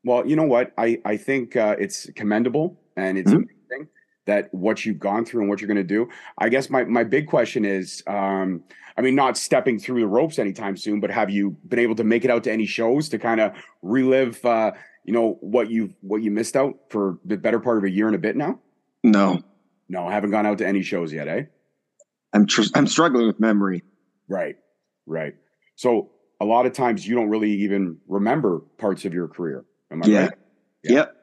Well, 0.04 0.26
you 0.28 0.36
know 0.36 0.44
what? 0.44 0.72
I 0.78 1.00
I 1.06 1.18
think 1.18 1.56
uh, 1.56 1.76
it's 1.80 2.10
commendable 2.16 2.80
and 2.98 3.18
it's 3.18 3.32
Mhm. 3.32 3.36
amazing 3.44 3.88
that 4.26 4.54
what 4.54 4.86
you've 4.86 5.00
gone 5.00 5.26
through 5.26 5.42
and 5.42 5.50
what 5.50 5.62
you're 5.62 5.68
going 5.68 5.78
to 5.78 5.84
do. 5.84 6.08
I 6.38 6.50
guess 6.50 6.70
my 6.70 6.84
my 6.86 7.04
big 7.04 7.28
question 7.28 7.66
is, 7.66 8.04
um, 8.08 8.64
I 8.98 9.02
mean, 9.02 9.16
not 9.16 9.38
stepping 9.38 9.80
through 9.80 10.00
the 10.02 10.08
ropes 10.08 10.40
anytime 10.40 10.76
soon, 10.78 11.00
but 11.00 11.12
have 11.12 11.30
you 11.30 11.52
been 11.68 11.80
able 11.80 11.96
to 11.96 12.04
make 12.04 12.26
it 12.26 12.32
out 12.32 12.44
to 12.46 12.52
any 12.52 12.66
shows 12.66 13.10
to 13.10 13.18
kind 13.20 13.40
of 13.40 13.54
relive, 13.82 14.44
uh, 14.46 14.72
you 15.06 15.14
know, 15.14 15.38
what 15.42 15.70
you 15.70 15.94
what 16.02 16.22
you 16.24 16.32
missed 16.32 16.56
out 16.56 16.78
for 16.90 17.20
the 17.26 17.38
better 17.38 17.60
part 17.60 17.78
of 17.78 17.84
a 17.84 17.90
year 17.90 18.08
and 18.08 18.16
a 18.16 18.20
bit 18.20 18.36
now? 18.36 18.60
No. 19.04 19.42
No, 19.90 20.08
I 20.08 20.14
haven't 20.14 20.32
gone 20.32 20.46
out 20.46 20.58
to 20.60 20.68
any 20.68 20.82
shows 20.84 21.12
yet, 21.12 21.28
eh? 21.28 21.44
I'm 22.34 22.46
tr- 22.46 22.62
I'm 22.76 22.88
struggling 22.88 23.28
with 23.28 23.40
memory. 23.40 23.84
Right, 24.30 24.56
right. 25.06 25.36
So 25.76 26.12
a 26.40 26.46
lot 26.46 26.66
of 26.66 26.72
times 26.74 27.06
you 27.06 27.14
don't 27.16 27.30
really 27.30 27.52
even 27.52 27.98
remember 28.08 28.60
parts 28.78 29.04
of 29.06 29.14
your 29.14 29.28
career. 29.28 29.66
Am 29.92 30.02
I 30.04 30.08
Yeah. 30.08 30.20
right? 30.22 30.34
Yeah. 30.84 30.92
Yep. 30.94 31.16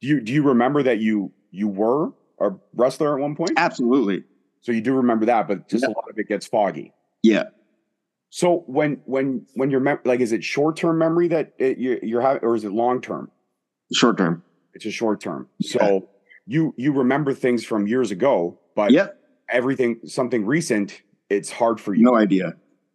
Do 0.00 0.08
you 0.08 0.20
do 0.20 0.32
you 0.32 0.42
remember 0.42 0.82
that 0.82 0.98
you 0.98 1.32
you 1.50 1.68
were 1.68 2.12
a 2.40 2.52
wrestler 2.74 3.16
at 3.16 3.20
one 3.22 3.34
point? 3.34 3.52
Absolutely. 3.56 4.24
So 4.60 4.72
you 4.72 4.80
do 4.80 4.94
remember 4.94 5.26
that, 5.26 5.48
but 5.48 5.68
just 5.68 5.82
Yeah. 5.84 5.88
a 5.88 5.92
lot 5.96 6.04
of 6.10 6.18
it 6.18 6.28
gets 6.28 6.46
foggy. 6.46 6.92
Yeah. 7.22 7.44
So 8.30 8.64
when 8.66 9.00
when 9.06 9.46
when 9.54 9.70
you're 9.70 9.80
mem- 9.80 9.98
like, 10.04 10.20
is 10.20 10.32
it 10.32 10.44
short 10.44 10.76
term 10.76 10.98
memory 10.98 11.28
that 11.28 11.52
it, 11.58 11.78
you, 11.78 11.98
you're 12.02 12.20
having, 12.20 12.42
or 12.44 12.54
is 12.54 12.64
it 12.64 12.70
long 12.72 13.00
term? 13.00 13.30
Short 13.92 14.16
term. 14.18 14.44
It's 14.74 14.86
a 14.86 14.90
short 14.90 15.20
term. 15.20 15.48
So 15.60 16.08
you 16.46 16.72
you 16.76 16.92
remember 16.92 17.34
things 17.34 17.64
from 17.64 17.86
years 17.88 18.10
ago, 18.12 18.58
but 18.76 18.92
Yep. 18.92 19.18
everything 19.50 20.00
something 20.06 20.46
recent, 20.46 21.02
it's 21.28 21.50
hard 21.50 21.80
for 21.80 21.92
you. 21.92 22.04
No 22.04 22.14
idea. 22.14 22.54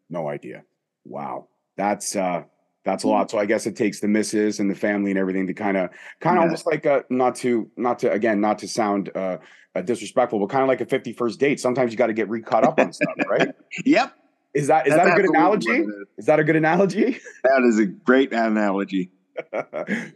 No 0.10 0.30
idea. 0.30 0.64
Wow. 1.04 1.50
That's 1.76 2.16
uh 2.16 2.44
that's 2.86 3.04
a 3.04 3.08
lot. 3.08 3.30
So 3.32 3.38
I 3.38 3.46
guess 3.46 3.66
it 3.66 3.76
takes 3.76 4.00
the 4.00 4.08
misses 4.08 4.60
and 4.60 4.70
the 4.72 4.76
family 4.76 5.12
and 5.12 5.20
everything 5.20 5.48
to 5.48 5.54
kind 5.54 5.76
of 5.76 5.90
kind 6.22 6.38
of 6.38 6.44
Yeah. 6.44 6.46
almost 6.46 6.66
like 6.68 6.86
a 6.86 7.04
not 7.10 7.36
to 7.38 7.70
not 7.76 8.00
to 8.00 8.12
again 8.12 8.40
not 8.40 8.60
to 8.60 8.68
sound 8.68 9.10
uh, 9.16 9.38
uh 9.76 9.82
disrespectful, 9.82 10.40
but 10.40 10.48
kind 10.50 10.62
of 10.62 10.68
like 10.70 10.80
a 10.82 10.86
51st 10.86 11.38
date. 11.38 11.60
Sometimes 11.60 11.92
you 11.92 11.98
got 11.98 12.08
to 12.08 12.14
get 12.14 12.30
re-caught 12.30 12.64
up 12.64 12.80
on 12.80 12.94
stuff, 12.94 13.16
right? 13.30 13.50
Yep. 13.86 14.14
Is 14.54 14.68
that 14.68 14.88
is 14.88 14.94
That's 14.94 15.10
that 15.10 15.20
a 15.20 15.22
good 15.22 15.30
analogy? 15.30 15.70
is. 15.70 15.88
Is 16.20 16.26
that 16.28 16.40
a 16.40 16.44
good 16.46 16.56
analogy? 16.56 17.20
That 17.44 17.64
is 17.68 17.78
a 17.80 17.86
great 17.86 18.32
analogy. 18.32 19.12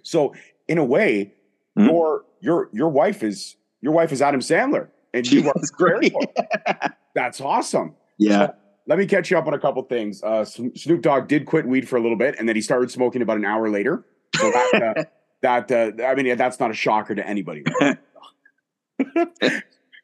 so 0.04 0.34
in 0.68 0.78
a 0.78 0.86
way, 0.86 1.34
Hmm? 1.78 1.86
your 1.86 2.24
your 2.42 2.70
your 2.74 2.90
wife 2.90 3.22
is 3.24 3.56
your 3.82 3.94
wife 3.94 4.12
is 4.12 4.22
Adam 4.22 4.40
Sandler, 4.42 4.88
and 5.14 5.30
you 5.30 5.48
are 5.48 5.54
Jesus 5.54 5.70
Christ. 5.72 6.14
That's 7.16 7.40
awesome. 7.42 7.96
Yeah. 8.18 8.52
Let 8.90 8.98
me 8.98 9.06
catch 9.06 9.30
you 9.30 9.38
up 9.38 9.46
on 9.46 9.54
a 9.54 9.60
couple 9.60 9.84
things. 9.84 10.24
Uh, 10.24 10.44
Snoop 10.44 11.04
Dogg 11.04 11.28
did 11.28 11.46
quit 11.46 11.68
weed 11.68 11.88
for 11.88 11.98
a 11.98 12.02
little 12.02 12.18
bit, 12.18 12.36
and 12.40 12.50
then 12.50 12.56
he 12.56 12.62
started 12.62 12.90
smoking 12.90 13.22
about 13.22 13.38
an 13.38 13.46
hour 13.46 13.70
later. 13.70 14.04
So 14.36 14.50
that, 14.50 14.96
uh, 14.98 15.04
that 15.68 15.72
uh, 15.72 16.04
I 16.04 16.16
mean, 16.16 16.36
that's 16.36 16.60
not 16.60 16.72
a 16.72 16.74
shocker 16.74 17.14
to 17.14 17.26
anybody. 17.26 17.64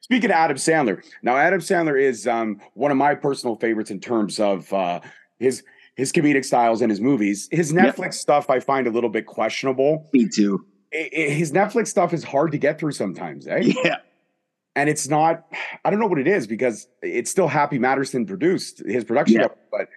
Speaking 0.01 0.30
of 0.30 0.36
Adam 0.36 0.58
Sandler, 0.58 1.04
now 1.24 1.36
Adam 1.36 1.62
Sandler 1.62 2.00
is 2.00 2.27
um, 2.27 2.62
one 2.75 2.92
of 2.92 2.98
my 2.98 3.15
personal 3.15 3.56
favorites 3.56 3.89
in 3.89 4.00
terms 4.00 4.39
of 4.39 4.72
uh, 4.72 5.00
his 5.39 5.63
his 5.96 6.12
comedic 6.12 6.46
styles 6.46 6.84
and 6.84 6.92
his 6.92 7.01
movies. 7.01 7.50
His 7.51 7.74
Netflix 7.74 8.00
yep. 8.00 8.13
stuff 8.13 8.50
I 8.51 8.60
find 8.60 8.86
a 8.86 8.92
little 8.92 9.10
bit 9.10 9.25
questionable. 9.25 10.08
Me 10.13 10.30
too. 10.30 10.63
It, 10.92 11.12
it, 11.12 11.32
his 11.32 11.51
Netflix 11.51 11.88
stuff 11.88 12.13
is 12.13 12.24
hard 12.24 12.51
to 12.51 12.60
get 12.60 12.80
through 12.80 12.92
sometimes, 12.92 13.48
eh? 13.48 13.74
Yeah. 13.84 13.98
And 14.75 14.89
it's 14.89 15.08
not, 15.08 15.46
I 15.86 15.89
don't 15.89 16.00
know 16.00 16.08
what 16.08 16.20
it 16.20 16.27
is 16.27 16.48
because 16.48 16.88
it's 17.01 17.32
still 17.32 17.48
Happy 17.48 17.79
Madison 17.79 18.25
produced 18.25 18.86
his 18.86 19.05
production, 19.05 19.39
yeah. 19.41 19.48
but 19.72 19.88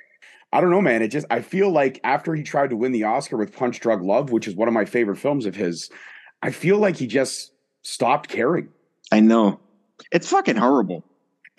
I 0.52 0.60
don't 0.60 0.70
know, 0.70 0.80
man. 0.80 1.02
It 1.02 1.08
just, 1.08 1.26
I 1.30 1.40
feel 1.40 1.70
like 1.70 2.00
after 2.04 2.34
he 2.34 2.42
tried 2.42 2.70
to 2.70 2.76
win 2.76 2.92
the 2.92 3.04
Oscar 3.04 3.36
with 3.36 3.54
Punch 3.54 3.80
Drunk 3.80 4.02
Love, 4.02 4.30
which 4.30 4.46
is 4.46 4.54
one 4.54 4.68
of 4.68 4.74
my 4.74 4.84
favorite 4.84 5.16
films 5.16 5.46
of 5.46 5.56
his, 5.56 5.90
I 6.42 6.52
feel 6.52 6.78
like 6.78 6.96
he 6.96 7.06
just 7.06 7.52
stopped 7.82 8.28
caring. 8.28 8.68
I 9.10 9.20
know. 9.20 9.60
It's 10.12 10.28
fucking 10.28 10.56
horrible. 10.56 11.04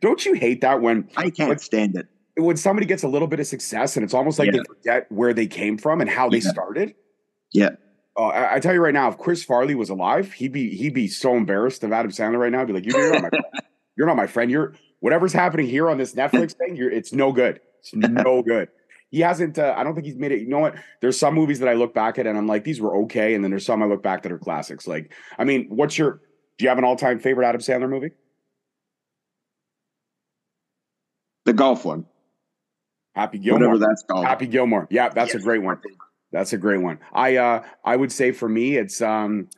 Don't 0.00 0.24
you 0.24 0.34
hate 0.34 0.60
that 0.60 0.80
when 0.80 1.08
I 1.16 1.30
can't 1.30 1.48
when, 1.48 1.58
stand 1.58 1.96
it? 1.96 2.06
When 2.36 2.56
somebody 2.56 2.86
gets 2.86 3.02
a 3.02 3.08
little 3.08 3.28
bit 3.28 3.40
of 3.40 3.46
success 3.46 3.96
and 3.96 4.04
it's 4.04 4.14
almost 4.14 4.38
like 4.38 4.46
yeah. 4.46 4.58
they 4.58 4.64
forget 4.64 5.10
where 5.10 5.34
they 5.34 5.46
came 5.46 5.76
from 5.76 6.00
and 6.00 6.08
how 6.08 6.28
they 6.28 6.38
yeah. 6.38 6.50
started. 6.50 6.94
Yeah. 7.52 7.70
Uh, 8.16 8.26
I, 8.26 8.54
I, 8.56 8.60
tell 8.60 8.74
you 8.74 8.80
right 8.80 8.94
now, 8.94 9.08
if 9.08 9.18
Chris 9.18 9.44
Farley 9.44 9.74
was 9.74 9.88
alive, 9.88 10.32
he'd 10.32 10.52
be 10.52 10.76
he'd 10.76 10.94
be 10.94 11.06
so 11.06 11.36
embarrassed 11.36 11.84
of 11.84 11.92
Adam 11.92 12.10
Sandler 12.10 12.38
right 12.38 12.52
now. 12.52 12.60
He'd 12.60 12.66
be 12.66 12.72
like, 12.72 12.84
"You're 12.84 13.12
not 13.12 13.22
my 13.22 13.28
friend. 13.28 13.44
You're 13.96 14.06
not 14.06 14.16
my 14.16 14.26
friend. 14.26 14.50
You're 14.50 14.74
whatever's 15.00 15.32
happening 15.32 15.66
here 15.66 15.88
on 15.88 15.98
this 15.98 16.14
Netflix 16.14 16.52
thing. 16.58 16.76
You're 16.76 16.90
it's 16.90 17.12
no 17.12 17.32
good. 17.32 17.60
It's 17.80 17.94
no 17.94 18.42
good." 18.42 18.68
He 19.10 19.20
hasn't. 19.20 19.58
Uh, 19.58 19.74
I 19.76 19.82
don't 19.84 19.94
think 19.94 20.06
he's 20.06 20.16
made 20.16 20.32
it. 20.32 20.40
You 20.40 20.48
know 20.48 20.60
what? 20.60 20.76
There's 21.00 21.18
some 21.18 21.34
movies 21.34 21.58
that 21.60 21.68
I 21.68 21.74
look 21.74 21.94
back 21.94 22.18
at 22.18 22.26
and 22.26 22.38
I'm 22.38 22.46
like, 22.46 22.62
these 22.62 22.80
were 22.80 22.96
okay, 23.02 23.34
and 23.34 23.42
then 23.42 23.50
there's 23.50 23.66
some 23.66 23.82
I 23.82 23.86
look 23.86 24.02
back 24.02 24.22
that 24.22 24.30
are 24.30 24.38
classics. 24.38 24.86
Like, 24.86 25.12
I 25.36 25.44
mean, 25.44 25.66
what's 25.68 25.98
your 25.98 26.20
do 26.58 26.64
you 26.64 26.68
have 26.68 26.78
an 26.78 26.84
all-time 26.84 27.18
favorite 27.18 27.48
Adam 27.48 27.60
Sandler 27.60 27.88
movie? 27.88 28.10
The 31.46 31.54
golf 31.54 31.84
one. 31.84 32.06
Happy 33.14 33.38
Gilmore. 33.38 33.68
Whatever 33.68 33.86
that's 33.86 34.04
called. 34.08 34.26
Happy 34.26 34.46
Gilmore. 34.46 34.86
Yeah, 34.90 35.08
that's 35.08 35.32
yes. 35.32 35.42
a 35.42 35.44
great 35.44 35.62
one. 35.62 35.80
That's 36.32 36.52
a 36.52 36.58
great 36.58 36.82
one. 36.82 36.98
I 37.12 37.36
uh 37.36 37.64
I 37.84 37.96
would 37.96 38.12
say 38.12 38.32
for 38.32 38.48
me 38.48 38.76
it's 38.76 39.00
um 39.00 39.48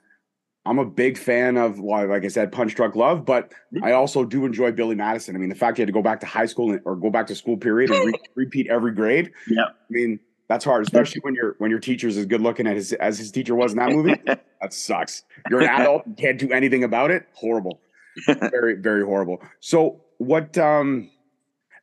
I'm 0.65 0.79
a 0.79 0.85
big 0.85 1.19
fan 1.19 1.57
of 1.57 1.81
well, 1.81 2.07
like 2.07 2.25
I 2.25 2.29
said, 2.29 2.53
Punch 2.53 2.75
Drunk 2.75 2.95
Love, 2.95 3.25
but 3.25 3.51
mm-hmm. 3.51 3.85
I 3.85 3.93
also 3.93 4.25
do 4.25 4.45
enjoy 4.45 4.71
Billy 4.73 4.95
Madison. 4.95 5.35
I 5.35 5.39
mean, 5.39 5.49
the 5.49 5.55
fact 5.57 5.79
you 5.79 5.83
had 5.83 5.89
to 5.89 5.93
go 5.93 6.03
back 6.03 6.21
to 6.21 6.27
high 6.27 6.47
school 6.47 6.79
or 6.85 6.97
go 6.97 7.11
back 7.11 7.27
to 7.29 7.35
school 7.35 7.57
period 7.57 7.91
and 7.91 8.07
re- 8.07 8.21
repeat 8.37 8.69
every 8.69 8.93
grade. 8.93 9.33
Yeah. 9.49 9.65
I 9.65 9.91
mean, 9.91 10.21
that's 10.49 10.65
hard, 10.65 10.83
especially 10.83 11.21
when 11.23 11.35
your 11.35 11.57
when 11.59 11.71
your 11.71 11.81
teacher's 11.81 12.17
as 12.17 12.27
good 12.27 12.41
looking 12.41 12.67
as 12.67 12.93
as 12.95 13.19
his 13.19 13.33
teacher 13.33 13.55
was 13.55 13.73
in 13.73 13.79
that 13.79 13.91
movie. 13.91 14.15
that 14.27 14.73
sucks. 14.73 15.25
You're 15.51 15.63
an 15.63 15.69
adult, 15.69 16.07
you 16.07 16.15
can't 16.15 16.39
do 16.39 16.53
anything 16.53 16.85
about 16.85 17.11
it. 17.11 17.27
Horrible. 17.33 17.81
very, 18.27 18.75
very 18.75 19.05
horrible. 19.05 19.43
So 19.61 20.03
what 20.19 20.57
um 20.59 21.11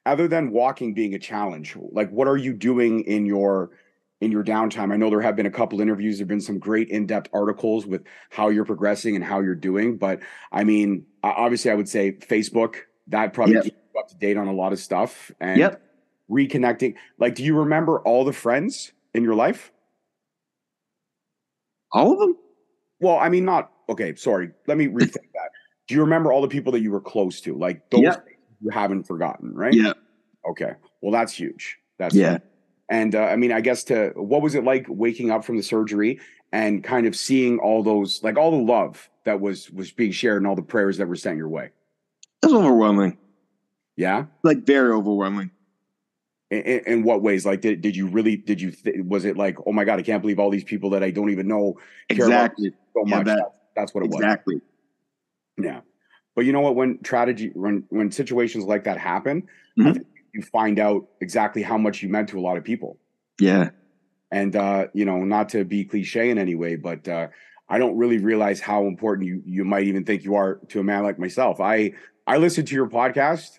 other 0.06 0.28
than 0.28 0.52
walking 0.52 0.94
being 0.94 1.14
a 1.16 1.20
challenge, 1.20 1.76
like 1.92 2.10
what 2.12 2.28
are 2.28 2.38
you 2.38 2.54
doing 2.54 3.02
in 3.02 3.26
your 3.26 3.72
in 4.22 4.32
your 4.32 4.44
downtime? 4.44 4.92
I 4.92 4.98
know 4.98 5.10
there 5.10 5.22
have 5.22 5.36
been 5.36 5.46
a 5.46 5.52
couple 5.52 5.82
interviews, 5.82 6.18
there 6.18 6.24
have 6.24 6.30
been 6.30 6.42
some 6.42 6.60
great 6.60 6.90
in-depth 6.90 7.30
articles 7.34 7.86
with 7.86 8.04
how 8.30 8.50
you're 8.50 8.66
progressing 8.66 9.16
and 9.16 9.24
how 9.24 9.42
you're 9.42 9.56
doing. 9.56 9.98
But 9.98 10.20
I 10.52 10.64
mean, 10.64 11.06
obviously 11.24 11.72
I 11.72 11.76
would 11.76 11.90
say 11.90 12.14
Facebook, 12.14 12.76
that 13.08 13.34
probably 13.34 13.56
yep. 13.56 13.64
keeps 13.64 13.78
up 13.98 14.08
to 14.10 14.16
date 14.16 14.38
on 14.38 14.48
a 14.48 14.54
lot 14.54 14.74
of 14.74 14.80
stuff. 14.80 15.32
And 15.40 15.60
yep 15.60 15.82
reconnecting. 16.30 16.96
Like, 17.18 17.36
do 17.36 17.44
you 17.44 17.58
remember 17.58 18.00
all 18.00 18.24
the 18.24 18.34
friends 18.34 18.92
in 19.14 19.24
your 19.24 19.36
life? 19.36 19.72
All 21.92 22.14
of 22.14 22.20
them? 22.20 22.38
Well, 23.00 23.18
I 23.18 23.30
mean, 23.30 23.46
not 23.46 23.72
okay. 23.90 24.14
Sorry, 24.16 24.52
let 24.68 24.78
me 24.78 24.88
rethink 24.88 25.14
that. 25.34 25.50
Do 25.88 25.96
you 25.96 26.02
remember 26.02 26.32
all 26.32 26.42
the 26.42 26.48
people 26.48 26.72
that 26.74 26.82
you 26.82 26.92
were 26.92 27.02
close 27.02 27.42
to? 27.42 27.58
Like 27.58 27.90
those 27.90 28.16
you 28.62 28.70
haven't 28.70 29.04
forgotten, 29.04 29.56
right? 29.56 29.74
Yeah. 29.74 29.94
Okay. 30.48 30.74
Well, 31.02 31.12
that's 31.12 31.34
huge. 31.34 31.78
That's 31.98 32.14
yeah. 32.14 32.34
Fun. 32.34 32.42
And 32.90 33.16
uh, 33.16 33.24
I 33.24 33.36
mean, 33.36 33.52
I 33.52 33.62
guess 33.62 33.84
to 33.86 34.12
what 34.16 34.42
was 34.42 34.56
it 34.56 34.64
like 34.64 34.86
waking 34.90 35.32
up 35.32 35.44
from 35.44 35.58
the 35.58 35.64
surgery 35.64 36.20
and 36.52 36.84
kind 36.84 37.06
of 37.06 37.16
seeing 37.16 37.60
all 37.60 37.84
those, 37.84 38.24
like 38.24 38.38
all 38.38 38.52
the 38.52 38.58
love 38.58 39.10
that 39.26 39.40
was 39.40 39.70
was 39.70 39.92
being 39.92 40.12
shared 40.12 40.38
and 40.38 40.48
all 40.48 40.56
the 40.56 40.62
prayers 40.62 40.98
that 40.98 41.08
were 41.08 41.16
sent 41.16 41.38
your 41.38 41.50
way? 41.50 41.70
It 42.42 42.48
was 42.48 42.54
overwhelming. 42.54 43.18
Yeah. 43.96 44.26
Like 44.44 44.66
very 44.66 44.92
overwhelming 44.92 45.52
in, 46.52 46.82
in, 46.86 47.04
what 47.04 47.22
ways 47.22 47.46
like 47.46 47.62
did, 47.62 47.82
did 47.82 47.96
you 47.96 48.08
really 48.08 48.36
did 48.36 48.60
you 48.60 48.72
th- 48.72 48.98
was 49.06 49.26
it 49.26 49.38
like 49.38 49.58
oh 49.68 49.72
my 49.72 49.84
god 49.84 50.00
i 50.00 50.02
can't 50.02 50.22
believe 50.22 50.40
all 50.40 50.50
these 50.50 50.64
people 50.64 50.90
that 50.90 51.04
i 51.04 51.12
don't 51.12 51.30
even 51.30 51.48
know 51.48 51.78
exactly 52.10 52.72
so 52.94 53.04
much 53.06 53.26
that, 53.26 53.38
that's, 53.38 53.60
that's 53.76 53.94
what 53.94 54.04
it 54.04 54.08
exactly. 54.08 54.56
was 54.56 54.62
exactly 55.58 55.72
yeah 55.72 55.82
but 56.36 56.46
you 56.46 56.52
know 56.52 56.62
what 56.62 56.76
when 56.76 56.98
tragedy 57.04 57.52
when 57.54 57.84
when 57.90 58.12
situations 58.12 58.66
like 58.66 58.84
that 58.84 58.98
happen 58.98 59.48
mm-hmm. 59.78 60.02
You 60.34 60.42
find 60.42 60.80
out 60.80 61.08
exactly 61.22 61.62
how 61.62 61.78
much 61.78 62.02
you 62.02 62.10
meant 62.10 62.30
to 62.30 62.40
a 62.40 62.42
lot 62.42 62.58
of 62.58 62.64
people. 62.64 62.98
Yeah. 63.40 63.70
And 64.32 64.56
uh 64.56 64.88
you 64.94 65.06
know 65.06 65.24
not 65.24 65.50
to 65.50 65.66
be 65.66 65.86
cliche 65.86 66.30
in 66.30 66.38
any 66.38 66.54
way 66.54 66.76
but 66.76 67.08
uh 67.08 67.30
i 67.68 67.80
don't 67.80 67.98
really 67.98 68.20
realize 68.20 68.60
how 68.60 68.86
important 68.86 69.28
you 69.28 69.42
you 69.44 69.66
might 69.66 69.86
even 69.86 70.06
think 70.06 70.24
you 70.24 70.36
are 70.36 70.60
to 70.68 70.80
a 70.80 70.84
man 70.84 71.04
like 71.04 71.18
myself. 71.18 71.60
I 71.60 71.94
i 72.28 72.38
listen 72.38 72.64
to 72.66 72.76
your 72.76 72.88
podcast 72.88 73.58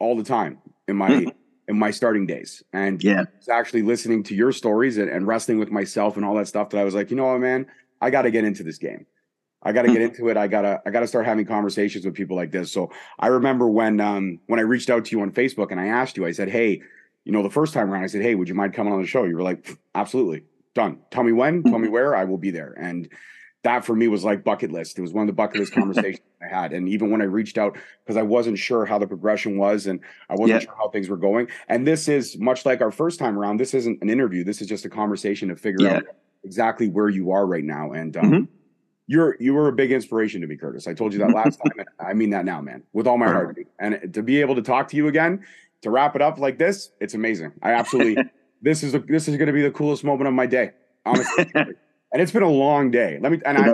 all 0.00 0.16
the 0.16 0.24
time 0.24 0.58
in 0.88 0.96
my 0.96 1.10
mm-hmm. 1.10 1.28
in 1.68 1.78
my 1.78 1.90
starting 1.90 2.26
days. 2.26 2.62
And 2.72 3.02
yeah, 3.02 3.24
it's 3.36 3.48
actually 3.48 3.82
listening 3.82 4.22
to 4.24 4.34
your 4.34 4.52
stories 4.52 4.98
and, 4.98 5.08
and, 5.08 5.26
wrestling 5.26 5.58
with 5.58 5.70
myself 5.70 6.16
and 6.16 6.24
all 6.24 6.34
that 6.36 6.48
stuff 6.48 6.70
that 6.70 6.78
I 6.78 6.84
was 6.84 6.94
like, 6.94 7.10
you 7.10 7.16
know 7.16 7.26
what, 7.26 7.40
man, 7.40 7.66
I 8.00 8.10
got 8.10 8.22
to 8.22 8.30
get 8.30 8.44
into 8.44 8.62
this 8.62 8.78
game. 8.78 9.06
I 9.62 9.72
got 9.72 9.82
to 9.82 9.92
get 9.92 10.02
into 10.02 10.28
it. 10.28 10.36
I 10.36 10.46
gotta, 10.46 10.80
I 10.86 10.90
gotta 10.90 11.06
start 11.06 11.26
having 11.26 11.46
conversations 11.46 12.04
with 12.04 12.14
people 12.14 12.36
like 12.36 12.50
this. 12.50 12.72
So 12.72 12.90
I 13.18 13.28
remember 13.28 13.68
when, 13.68 14.00
um, 14.00 14.40
when 14.46 14.60
I 14.60 14.62
reached 14.62 14.90
out 14.90 15.04
to 15.06 15.16
you 15.16 15.22
on 15.22 15.32
Facebook 15.32 15.70
and 15.70 15.80
I 15.80 15.86
asked 15.86 16.16
you, 16.16 16.26
I 16.26 16.32
said, 16.32 16.48
Hey, 16.48 16.82
you 17.24 17.32
know, 17.32 17.42
the 17.42 17.50
first 17.50 17.74
time 17.74 17.90
around, 17.90 18.04
I 18.04 18.06
said, 18.06 18.22
Hey, 18.22 18.34
would 18.34 18.48
you 18.48 18.54
mind 18.54 18.74
coming 18.74 18.92
on 18.92 19.00
the 19.00 19.06
show? 19.06 19.24
You 19.24 19.36
were 19.36 19.42
like, 19.42 19.78
absolutely 19.94 20.44
done. 20.74 20.98
Tell 21.10 21.22
me 21.22 21.32
when, 21.32 21.62
tell 21.62 21.78
me 21.78 21.88
where 21.88 22.14
I 22.14 22.24
will 22.24 22.38
be 22.38 22.50
there. 22.50 22.74
And 22.78 23.08
that 23.64 23.84
for 23.84 23.94
me 23.94 24.08
was 24.08 24.24
like 24.24 24.44
bucket 24.44 24.70
list. 24.70 24.98
It 24.98 25.02
was 25.02 25.12
one 25.12 25.22
of 25.22 25.26
the 25.26 25.32
bucket 25.32 25.60
list 25.60 25.72
conversations 25.72 26.20
I 26.42 26.46
had. 26.46 26.72
And 26.72 26.88
even 26.88 27.10
when 27.10 27.20
I 27.20 27.24
reached 27.24 27.58
out, 27.58 27.76
because 28.04 28.16
I 28.16 28.22
wasn't 28.22 28.58
sure 28.58 28.86
how 28.86 28.98
the 28.98 29.06
progression 29.06 29.58
was 29.58 29.86
and 29.86 30.00
I 30.30 30.36
wasn't 30.36 30.62
sure 30.62 30.74
how 30.78 30.88
things 30.88 31.08
were 31.08 31.16
going. 31.16 31.48
And 31.68 31.86
this 31.86 32.08
is 32.08 32.38
much 32.38 32.64
like 32.64 32.80
our 32.80 32.92
first 32.92 33.18
time 33.18 33.36
around. 33.36 33.58
This 33.58 33.74
isn't 33.74 34.00
an 34.00 34.08
interview. 34.08 34.44
This 34.44 34.60
is 34.60 34.68
just 34.68 34.84
a 34.84 34.88
conversation 34.88 35.48
to 35.48 35.56
figure 35.56 35.86
yeah. 35.86 35.96
out 35.96 36.04
exactly 36.44 36.88
where 36.88 37.08
you 37.08 37.32
are 37.32 37.46
right 37.46 37.64
now. 37.64 37.92
And 37.92 38.16
um, 38.16 38.24
mm-hmm. 38.24 38.44
You're 39.08 39.36
you 39.40 39.54
were 39.54 39.66
a 39.66 39.72
big 39.72 39.90
inspiration 39.90 40.40
to 40.42 40.46
me, 40.46 40.56
Curtis. 40.56 40.86
I 40.86 40.94
told 40.94 41.12
you 41.12 41.18
that 41.18 41.34
last 41.34 41.56
time. 41.64 41.72
And 41.78 41.88
I 41.98 42.14
mean 42.14 42.30
that 42.30 42.44
now, 42.44 42.60
man, 42.60 42.84
with 42.92 43.08
all 43.08 43.18
my 43.18 43.26
heart. 43.26 43.58
And 43.80 44.14
to 44.14 44.22
be 44.22 44.40
able 44.40 44.54
to 44.54 44.62
talk 44.62 44.86
to 44.88 44.96
you 44.96 45.08
again, 45.08 45.44
to 45.82 45.90
wrap 45.90 46.14
it 46.14 46.22
up 46.22 46.38
like 46.38 46.58
this, 46.58 46.92
it's 47.00 47.14
amazing. 47.14 47.52
I 47.62 47.72
absolutely 47.72 48.22
this 48.62 48.84
is 48.84 48.94
a, 48.94 49.00
this 49.00 49.26
is 49.26 49.36
going 49.36 49.48
to 49.48 49.52
be 49.52 49.62
the 49.62 49.70
coolest 49.70 50.04
moment 50.04 50.28
of 50.28 50.34
my 50.34 50.46
day. 50.46 50.70
Honestly 51.04 51.50
and 52.12 52.22
it's 52.22 52.32
been 52.32 52.42
a 52.42 52.50
long 52.50 52.90
day. 52.90 53.18
Let 53.20 53.32
me 53.32 53.40
and 53.44 53.58
I, 53.58 53.72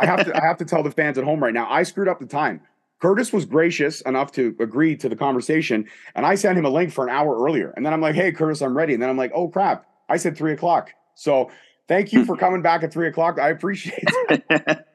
I 0.00 0.06
have 0.06 0.24
to 0.24 0.36
I 0.36 0.44
have 0.44 0.56
to 0.58 0.64
tell 0.64 0.82
the 0.82 0.90
fans 0.90 1.18
at 1.18 1.24
home 1.24 1.42
right 1.42 1.54
now. 1.54 1.70
I 1.70 1.82
screwed 1.82 2.08
up 2.08 2.18
the 2.18 2.26
time. 2.26 2.60
Curtis 3.00 3.32
was 3.32 3.44
gracious 3.44 4.00
enough 4.02 4.30
to 4.32 4.54
agree 4.60 4.96
to 4.96 5.08
the 5.08 5.16
conversation, 5.16 5.88
and 6.14 6.24
I 6.24 6.36
sent 6.36 6.56
him 6.56 6.64
a 6.64 6.70
link 6.70 6.92
for 6.92 7.04
an 7.04 7.10
hour 7.10 7.36
earlier. 7.44 7.72
And 7.76 7.84
then 7.84 7.92
I'm 7.92 8.00
like, 8.00 8.14
"Hey, 8.14 8.30
Curtis, 8.30 8.62
I'm 8.62 8.76
ready." 8.76 8.94
And 8.94 9.02
then 9.02 9.10
I'm 9.10 9.16
like, 9.16 9.32
"Oh 9.34 9.48
crap, 9.48 9.86
I 10.08 10.16
said 10.16 10.36
three 10.36 10.52
o'clock." 10.52 10.92
So 11.14 11.50
thank 11.88 12.12
you 12.12 12.24
for 12.24 12.36
coming 12.36 12.62
back 12.62 12.82
at 12.82 12.92
three 12.92 13.08
o'clock. 13.08 13.38
I 13.38 13.50
appreciate 13.50 14.04
it. 14.30 14.86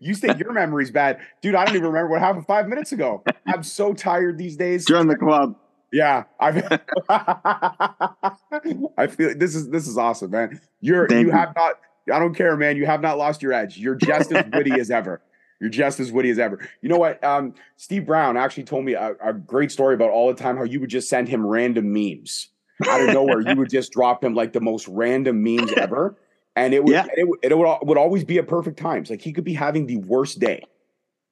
you 0.00 0.14
think 0.14 0.38
your 0.38 0.52
memory's 0.52 0.90
bad, 0.90 1.20
dude? 1.42 1.54
I 1.54 1.64
don't 1.64 1.76
even 1.76 1.88
remember 1.88 2.10
what 2.10 2.20
happened 2.20 2.46
five 2.46 2.68
minutes 2.68 2.92
ago. 2.92 3.22
I'm 3.46 3.62
so 3.62 3.92
tired 3.92 4.38
these 4.38 4.56
days. 4.56 4.86
Join 4.86 5.06
the 5.06 5.16
club. 5.16 5.56
Yeah, 5.92 6.24
I 6.38 6.78
I 8.96 9.06
feel 9.08 9.34
this 9.36 9.54
is 9.54 9.68
this 9.70 9.88
is 9.88 9.98
awesome, 9.98 10.30
man. 10.30 10.60
You're 10.80 11.08
Thank 11.08 11.26
you, 11.26 11.32
have 11.32 11.52
not. 11.56 11.80
I 12.12 12.18
don't 12.18 12.34
care, 12.34 12.56
man. 12.56 12.76
You 12.76 12.86
have 12.86 13.00
not 13.00 13.18
lost 13.18 13.42
your 13.42 13.52
edge. 13.52 13.76
You're 13.76 13.96
just 13.96 14.32
as 14.32 14.44
witty 14.52 14.72
as 14.78 14.90
ever. 14.90 15.20
You're 15.60 15.70
just 15.70 16.00
as 16.00 16.10
witty 16.10 16.30
as 16.30 16.38
ever. 16.38 16.58
You 16.80 16.88
know 16.88 16.96
what? 16.96 17.22
Um, 17.22 17.54
Steve 17.76 18.06
Brown 18.06 18.36
actually 18.36 18.62
told 18.64 18.84
me 18.84 18.94
a, 18.94 19.14
a, 19.22 19.34
great 19.34 19.70
story 19.70 19.94
about 19.94 20.08
all 20.08 20.28
the 20.28 20.42
time 20.42 20.56
how 20.56 20.64
you 20.64 20.80
would 20.80 20.88
just 20.88 21.08
send 21.08 21.28
him 21.28 21.46
random 21.46 21.92
memes 21.92 22.48
out 22.88 23.00
of 23.00 23.14
nowhere. 23.14 23.40
you 23.40 23.56
would 23.56 23.70
just 23.70 23.92
drop 23.92 24.24
him 24.24 24.34
like 24.34 24.52
the 24.52 24.60
most 24.60 24.88
random 24.88 25.42
memes 25.42 25.72
ever, 25.76 26.16
and 26.56 26.74
it 26.74 26.84
would 26.84 26.92
yeah. 26.92 27.06
it, 27.14 27.28
it 27.42 27.58
would 27.58 27.78
would 27.82 27.98
always 27.98 28.24
be 28.24 28.38
at 28.38 28.48
perfect 28.48 28.78
times. 28.78 29.10
Like 29.10 29.20
he 29.20 29.32
could 29.32 29.44
be 29.44 29.54
having 29.54 29.86
the 29.86 29.96
worst 29.98 30.38
day, 30.38 30.62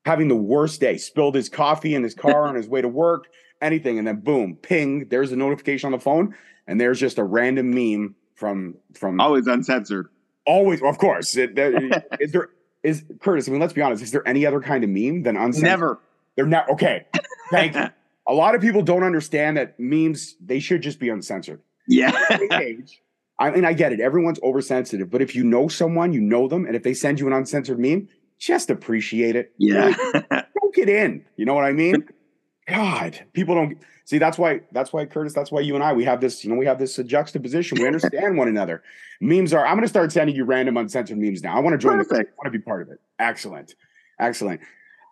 having 0.04 0.28
the 0.28 0.36
worst 0.36 0.80
day. 0.80 0.96
Spilled 0.98 1.34
his 1.34 1.48
coffee 1.48 1.94
in 1.94 2.02
his 2.02 2.14
car 2.14 2.46
on 2.46 2.54
his 2.54 2.68
way 2.68 2.82
to 2.82 2.88
work 2.88 3.28
anything, 3.60 3.98
and 3.98 4.06
then 4.06 4.20
boom, 4.20 4.56
ping, 4.56 5.08
there's 5.08 5.32
a 5.32 5.36
notification 5.36 5.88
on 5.88 5.92
the 5.92 5.98
phone, 5.98 6.34
and 6.66 6.80
there's 6.80 7.00
just 7.00 7.18
a 7.18 7.24
random 7.24 7.70
meme 7.70 8.14
from 8.34 8.76
from 8.94 9.20
always 9.20 9.46
uncensored. 9.46 10.08
Always, 10.46 10.80
of 10.82 10.98
course. 10.98 11.36
It, 11.36 11.58
is 12.20 12.32
there 12.32 12.50
is 12.82 13.04
Curtis? 13.20 13.48
I 13.48 13.52
mean, 13.52 13.60
let's 13.60 13.72
be 13.72 13.82
honest. 13.82 14.02
Is 14.02 14.12
there 14.12 14.26
any 14.26 14.46
other 14.46 14.60
kind 14.60 14.84
of 14.84 14.90
meme 14.90 15.22
than 15.22 15.36
uncensored? 15.36 15.62
Never. 15.62 16.00
They're 16.36 16.46
not 16.46 16.70
okay. 16.70 17.06
Thank 17.50 17.74
you. 17.74 17.88
A 18.28 18.34
lot 18.34 18.54
of 18.54 18.60
people 18.60 18.82
don't 18.82 19.02
understand 19.02 19.56
that 19.56 19.78
memes 19.80 20.36
they 20.40 20.60
should 20.60 20.82
just 20.82 21.00
be 21.00 21.08
uncensored. 21.08 21.60
Yeah. 21.88 22.12
I 23.40 23.50
mean, 23.50 23.64
I 23.64 23.72
get 23.72 23.92
it. 23.92 24.00
Everyone's 24.00 24.40
oversensitive, 24.42 25.10
but 25.10 25.22
if 25.22 25.34
you 25.34 25.44
know 25.44 25.68
someone, 25.68 26.12
you 26.12 26.20
know 26.20 26.48
them, 26.48 26.66
and 26.66 26.74
if 26.74 26.82
they 26.82 26.92
send 26.92 27.20
you 27.20 27.26
an 27.28 27.32
uncensored 27.32 27.78
meme, 27.78 28.08
just 28.38 28.70
appreciate 28.70 29.36
it. 29.36 29.52
yeah. 29.58 29.92
Don't 30.60 30.74
get 30.74 30.88
in. 30.88 31.24
You 31.36 31.46
know 31.46 31.54
what 31.54 31.64
I 31.64 31.72
mean? 31.72 32.06
God, 32.68 33.24
people 33.32 33.54
don't 33.54 33.78
see. 34.04 34.18
That's 34.18 34.36
why. 34.36 34.60
That's 34.72 34.92
why 34.92 35.06
Curtis. 35.06 35.32
That's 35.32 35.50
why 35.50 35.60
you 35.60 35.74
and 35.74 35.82
I 35.82 35.94
we 35.94 36.04
have 36.04 36.20
this. 36.20 36.44
You 36.44 36.50
know, 36.50 36.56
we 36.56 36.66
have 36.66 36.78
this 36.78 36.98
uh, 36.98 37.02
juxtaposition. 37.02 37.78
We 37.80 37.86
understand 37.86 38.36
one 38.36 38.46
another. 38.46 38.82
Memes 39.22 39.54
are. 39.54 39.64
I'm 39.66 39.76
going 39.76 39.84
to 39.84 39.88
start 39.88 40.12
sending 40.12 40.36
you 40.36 40.44
random 40.44 40.76
uncensored 40.76 41.16
memes 41.16 41.42
now. 41.42 41.56
I 41.56 41.60
want 41.60 41.72
to 41.72 41.78
join. 41.78 41.96
The, 41.96 42.04
I 42.04 42.08
Perfect. 42.08 42.36
want 42.36 42.52
to 42.52 42.58
be 42.58 42.62
part 42.62 42.82
of 42.82 42.90
it. 42.90 42.98
Excellent, 43.18 43.74
excellent. 44.20 44.60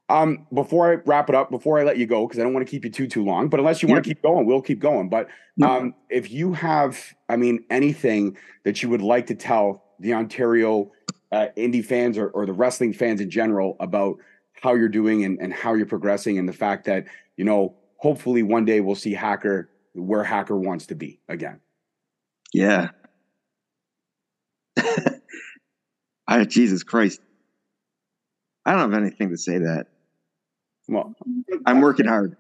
Um, 0.09 0.47
before 0.55 0.93
I 0.93 0.97
wrap 1.05 1.29
it 1.29 1.35
up, 1.35 1.51
before 1.51 1.81
I 1.81 1.83
let 1.83 1.99
you 1.99 2.07
go, 2.07 2.27
because 2.27 2.39
I 2.39 2.45
don't 2.45 2.55
want 2.55 2.65
to 2.65 2.71
keep 2.71 2.85
you 2.85 2.91
too 2.91 3.09
too 3.09 3.25
long. 3.25 3.49
But 3.49 3.59
unless 3.59 3.83
you 3.83 3.89
want 3.89 4.05
to 4.05 4.11
keep 4.11 4.23
going, 4.23 4.47
we'll 4.47 4.63
keep 4.63 4.79
going. 4.79 5.09
But 5.09 5.29
um, 5.63 5.95
if 6.11 6.31
you 6.31 6.53
have, 6.53 6.99
I 7.29 7.37
mean, 7.37 7.65
anything 7.71 8.37
that 8.65 8.83
you 8.83 8.89
would 8.89 9.03
like 9.03 9.27
to 9.27 9.35
tell 9.35 9.83
the 9.99 10.15
Ontario 10.15 10.93
uh, 11.33 11.47
indie 11.57 11.85
fans 11.85 12.19
or, 12.19 12.29
or 12.29 12.47
the 12.47 12.53
wrestling 12.53 12.93
fans 12.93 13.21
in 13.21 13.31
general 13.31 13.77
about 13.81 14.17
how 14.63 14.75
you're 14.75 14.89
doing 14.89 15.25
and, 15.25 15.39
and 15.41 15.53
how 15.53 15.75
you're 15.75 15.87
progressing 15.87 16.39
and 16.39 16.49
the 16.49 16.53
fact 16.53 16.85
that, 16.85 17.07
you 17.37 17.45
know, 17.45 17.75
hopefully 17.97 18.43
one 18.43 18.65
day 18.65 18.81
we'll 18.81 18.95
see 18.95 19.13
Hacker 19.13 19.71
where 19.95 20.23
Hacker 20.23 20.57
wants 20.57 20.87
to 20.87 20.95
be 20.95 21.21
again. 21.29 21.61
Yeah. 22.53 22.91
I, 26.29 26.45
Jesus 26.45 26.83
Christ. 26.83 27.21
I 28.65 28.73
don't 28.73 28.93
have 28.93 29.01
anything 29.01 29.31
to 29.31 29.37
say 29.37 29.55
to 29.55 29.65
that. 29.65 29.87
Well, 30.89 31.15
I'm 31.67 31.81
working 31.81 32.07
hard. 32.07 32.37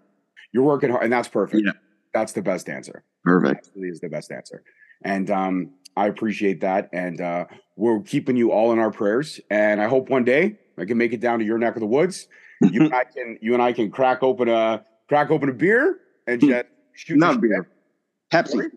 you're 0.52 0.62
working 0.64 0.90
hard 0.90 1.04
and 1.04 1.12
that's 1.12 1.28
perfect. 1.28 1.62
Yeah. 1.64 1.72
That's 2.14 2.32
the 2.32 2.42
best 2.42 2.68
answer. 2.68 3.04
Perfect. 3.24 3.70
Is 3.76 4.00
the 4.00 4.08
best 4.08 4.30
answer. 4.32 4.62
And 5.04 5.30
um, 5.30 5.70
I 5.96 6.06
appreciate 6.06 6.60
that. 6.62 6.88
And 6.92 7.20
uh, 7.20 7.46
we're 7.76 8.00
keeping 8.00 8.36
you 8.36 8.52
all 8.52 8.72
in 8.72 8.78
our 8.78 8.90
prayers. 8.90 9.40
And 9.50 9.82
I 9.82 9.88
hope 9.88 10.08
one 10.08 10.24
day 10.24 10.58
I 10.78 10.84
can 10.86 10.96
make 10.96 11.12
it 11.12 11.20
down 11.20 11.40
to 11.40 11.44
your 11.44 11.58
neck 11.58 11.74
of 11.76 11.80
the 11.80 11.86
woods. 11.86 12.28
You 12.62 12.84
and 12.84 12.94
I 12.94 13.04
can 13.14 13.38
you 13.42 13.52
and 13.52 13.62
I 13.62 13.72
can 13.72 13.90
crack 13.90 14.22
open 14.22 14.48
a 14.48 14.84
crack 15.08 15.30
open 15.30 15.48
a 15.48 15.52
beer 15.52 15.98
and 16.26 16.40
Hmm. 16.40 16.48
just 16.48 16.64
shoot 16.94 17.18
Not 17.18 17.40
beer. 17.40 17.68
Pepsi. 18.32 18.70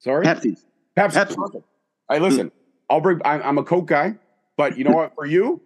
Sorry? 0.00 0.26
Pepsi. 0.26 0.56
Pepsi. 0.96 1.14
Pepsi. 1.26 1.62
Hey, 2.10 2.18
listen, 2.18 2.52
I'll 2.90 3.00
bring. 3.00 3.20
I'm, 3.24 3.40
I'm 3.42 3.58
a 3.58 3.64
Coke 3.64 3.86
guy, 3.86 4.16
but 4.56 4.76
you 4.76 4.84
know 4.84 4.90
what? 4.92 5.14
For 5.14 5.24
you, 5.24 5.62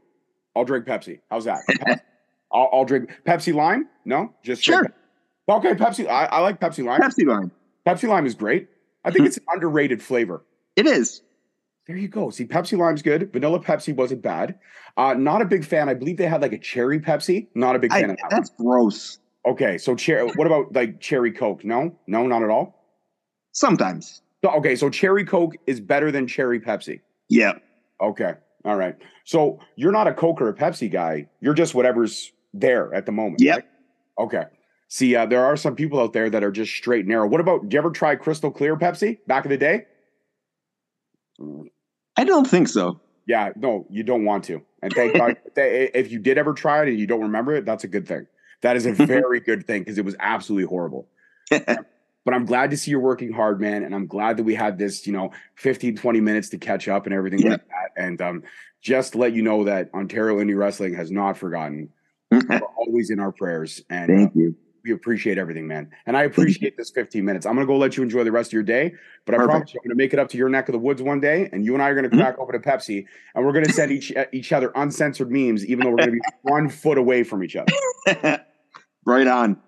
I'll 0.54 0.64
drink 0.64 0.84
Pepsi. 0.86 1.20
How's 1.30 1.46
that? 1.46 1.62
I'll, 2.52 2.68
I'll 2.72 2.84
drink 2.84 3.10
Pepsi 3.26 3.54
Lime. 3.54 3.88
No, 4.04 4.32
just 4.42 4.62
Sure. 4.62 4.86
Okay, 5.48 5.74
Pepsi. 5.74 6.08
I, 6.08 6.26
I 6.26 6.40
like 6.40 6.60
Pepsi 6.60 6.84
Lime. 6.84 7.00
Pepsi 7.00 7.26
Lime. 7.26 7.52
Pepsi 7.86 8.08
Lime 8.08 8.26
is 8.26 8.34
great. 8.34 8.68
I 9.04 9.12
think 9.12 9.26
it's 9.26 9.36
an 9.36 9.44
underrated 9.48 10.02
flavor. 10.02 10.44
It 10.74 10.86
is. 10.86 11.22
There 11.86 11.96
you 11.96 12.08
go. 12.08 12.30
See, 12.30 12.44
Pepsi 12.44 12.76
Lime's 12.76 13.02
good. 13.02 13.32
Vanilla 13.32 13.60
Pepsi 13.60 13.94
wasn't 13.94 14.22
bad. 14.22 14.58
Uh, 14.96 15.14
not 15.14 15.40
a 15.40 15.44
big 15.44 15.64
fan. 15.64 15.88
I 15.88 15.94
believe 15.94 16.16
they 16.16 16.26
had 16.26 16.42
like 16.42 16.52
a 16.52 16.58
cherry 16.58 16.98
Pepsi. 16.98 17.46
Not 17.54 17.76
a 17.76 17.78
big 17.78 17.92
I, 17.92 18.00
fan 18.00 18.10
of 18.10 18.16
that. 18.16 18.30
that's 18.30 18.50
gross. 18.50 19.18
Okay, 19.46 19.78
so 19.78 19.94
cherry. 19.94 20.28
What 20.32 20.48
about 20.48 20.74
like 20.74 21.00
cherry 21.00 21.30
Coke? 21.30 21.64
No, 21.64 21.96
no, 22.08 22.26
not 22.26 22.42
at 22.42 22.50
all. 22.50 22.84
Sometimes. 23.52 24.22
So, 24.44 24.50
okay, 24.56 24.74
so 24.74 24.90
cherry 24.90 25.24
Coke 25.24 25.54
is 25.68 25.80
better 25.80 26.10
than 26.10 26.26
cherry 26.26 26.58
Pepsi. 26.58 27.00
Yeah. 27.28 27.52
Okay. 28.00 28.34
All 28.64 28.76
right. 28.76 28.96
So 29.24 29.60
you're 29.76 29.92
not 29.92 30.08
a 30.08 30.12
Coke 30.12 30.40
or 30.40 30.48
a 30.48 30.54
Pepsi 30.54 30.90
guy. 30.90 31.28
You're 31.40 31.54
just 31.54 31.74
whatever's 31.74 32.32
there 32.54 32.92
at 32.94 33.06
the 33.06 33.12
moment. 33.12 33.40
Yep. 33.40 33.56
right? 33.56 33.64
Okay. 34.18 34.44
See, 34.88 35.16
uh, 35.16 35.26
there 35.26 35.44
are 35.44 35.56
some 35.56 35.74
people 35.74 36.00
out 36.00 36.12
there 36.12 36.30
that 36.30 36.44
are 36.44 36.52
just 36.52 36.72
straight 36.72 37.00
and 37.00 37.08
narrow. 37.08 37.26
What 37.26 37.40
about, 37.40 37.62
did 37.62 37.72
you 37.72 37.78
ever 37.78 37.90
try 37.90 38.14
Crystal 38.14 38.50
Clear 38.50 38.76
Pepsi 38.76 39.18
back 39.26 39.44
in 39.44 39.50
the 39.50 39.56
day? 39.56 39.86
I 42.16 42.24
don't 42.24 42.48
think 42.48 42.68
so. 42.68 43.00
Yeah, 43.26 43.50
no, 43.56 43.86
you 43.90 44.02
don't 44.04 44.24
want 44.24 44.44
to. 44.44 44.62
And 44.82 44.92
thank 44.92 45.16
God, 45.16 45.36
if 45.56 46.10
you 46.12 46.18
did 46.18 46.38
ever 46.38 46.52
try 46.54 46.82
it 46.82 46.88
and 46.88 46.98
you 46.98 47.06
don't 47.06 47.22
remember 47.22 47.54
it, 47.56 47.64
that's 47.64 47.84
a 47.84 47.88
good 47.88 48.06
thing. 48.06 48.26
That 48.62 48.76
is 48.76 48.86
a 48.86 48.92
very 49.06 49.40
good 49.40 49.66
thing 49.66 49.82
because 49.82 49.98
it 49.98 50.04
was 50.04 50.16
absolutely 50.20 50.68
horrible. 50.68 51.08
But 52.24 52.34
I'm 52.34 52.44
glad 52.44 52.72
to 52.72 52.76
see 52.76 52.90
you're 52.90 52.98
working 52.98 53.30
hard, 53.30 53.60
man. 53.60 53.84
And 53.84 53.94
I'm 53.94 54.08
glad 54.08 54.36
that 54.36 54.42
we 54.42 54.56
had 54.56 54.78
this, 54.78 55.06
you 55.06 55.12
know, 55.12 55.30
15, 55.54 55.94
20 55.94 56.20
minutes 56.20 56.48
to 56.48 56.58
catch 56.58 56.88
up 56.88 57.06
and 57.06 57.14
everything 57.14 57.38
Yeah. 57.38 57.50
like 57.50 57.68
that. 57.68 57.92
And 57.96 58.20
um, 58.20 58.42
just 58.82 59.14
let 59.14 59.32
you 59.32 59.42
know 59.42 59.62
that 59.62 59.94
Ontario 59.94 60.38
Indie 60.38 60.58
Wrestling 60.58 60.92
has 60.94 61.08
not 61.12 61.38
forgotten. 61.38 61.88
We're 62.30 62.60
always 62.76 63.10
in 63.10 63.20
our 63.20 63.32
prayers. 63.32 63.82
And 63.90 64.10
uh, 64.10 64.14
Thank 64.16 64.34
you. 64.34 64.56
we 64.84 64.92
appreciate 64.92 65.38
everything, 65.38 65.66
man. 65.66 65.90
And 66.06 66.16
I 66.16 66.24
appreciate 66.24 66.76
this 66.76 66.90
15 66.90 67.24
minutes. 67.24 67.46
I'm 67.46 67.54
to 67.56 67.66
go 67.66 67.76
let 67.76 67.96
you 67.96 68.02
enjoy 68.02 68.24
the 68.24 68.32
rest 68.32 68.48
of 68.48 68.52
your 68.52 68.62
day. 68.62 68.94
But 69.24 69.34
I 69.34 69.38
Perfect. 69.38 69.50
promise 69.50 69.74
you, 69.74 69.80
I'm 69.84 69.90
to 69.90 69.94
make 69.96 70.12
it 70.12 70.18
up 70.18 70.28
to 70.30 70.36
your 70.38 70.48
neck 70.48 70.68
of 70.68 70.72
the 70.72 70.78
woods 70.78 71.02
one 71.02 71.20
day. 71.20 71.48
And 71.52 71.64
you 71.64 71.74
and 71.74 71.82
I 71.82 71.88
are 71.88 71.94
going 71.94 72.08
to 72.08 72.16
Mhm. 72.16 72.18
crack 72.20 72.38
open 72.38 72.54
a 72.56 72.58
Pepsi. 72.60 73.04
And 73.34 73.44
we're 73.46 73.52
to 73.64 73.72
send 73.72 73.92
each, 73.92 74.12
each 74.32 74.52
other 74.52 74.72
uncensored 74.74 75.30
memes, 75.30 75.64
even 75.66 75.84
though 75.84 75.90
we're 75.90 76.06
to 76.06 76.10
be 76.12 76.20
one 76.42 76.68
foot 76.68 76.98
away 76.98 77.22
from 77.22 77.42
each 77.44 77.56
other. 77.56 77.72
right 79.06 79.26
on. 79.26 79.60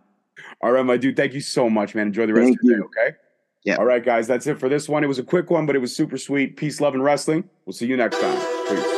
All 0.61 0.73
right, 0.73 0.85
my 0.85 0.97
dude. 0.97 1.17
Thank 1.17 1.35
you 1.35 1.41
so 1.41 1.69
much, 1.71 1.95
man. 1.95 2.09
Enjoy 2.09 2.27
the 2.27 2.35
rest 2.35 2.47
Thank 2.47 2.59
of 2.59 2.65
your 2.65 2.79
day, 2.79 2.85
okay? 2.85 3.17
Yeah. 3.65 3.77
All 3.77 3.85
right, 3.85 4.05
guys. 4.05 4.27
That's 4.27 4.47
it 4.47 4.59
for 4.59 4.69
this 4.69 4.89
one. 4.89 5.05
It 5.05 5.09
was 5.09 5.19
a 5.19 5.25
quick 5.25 5.51
one, 5.51 5.67
but 5.67 5.77
it 5.77 5.81
was 5.81 5.95
super 5.95 6.17
sweet. 6.17 6.57
Peace, 6.57 6.81
love, 6.81 6.95
and 6.95 7.03
wrestling. 7.03 7.45
We'll 7.67 7.75
see 7.75 7.87
you 7.87 7.97
next 7.97 8.21
time. 8.21 8.39
Peace. 8.69 8.98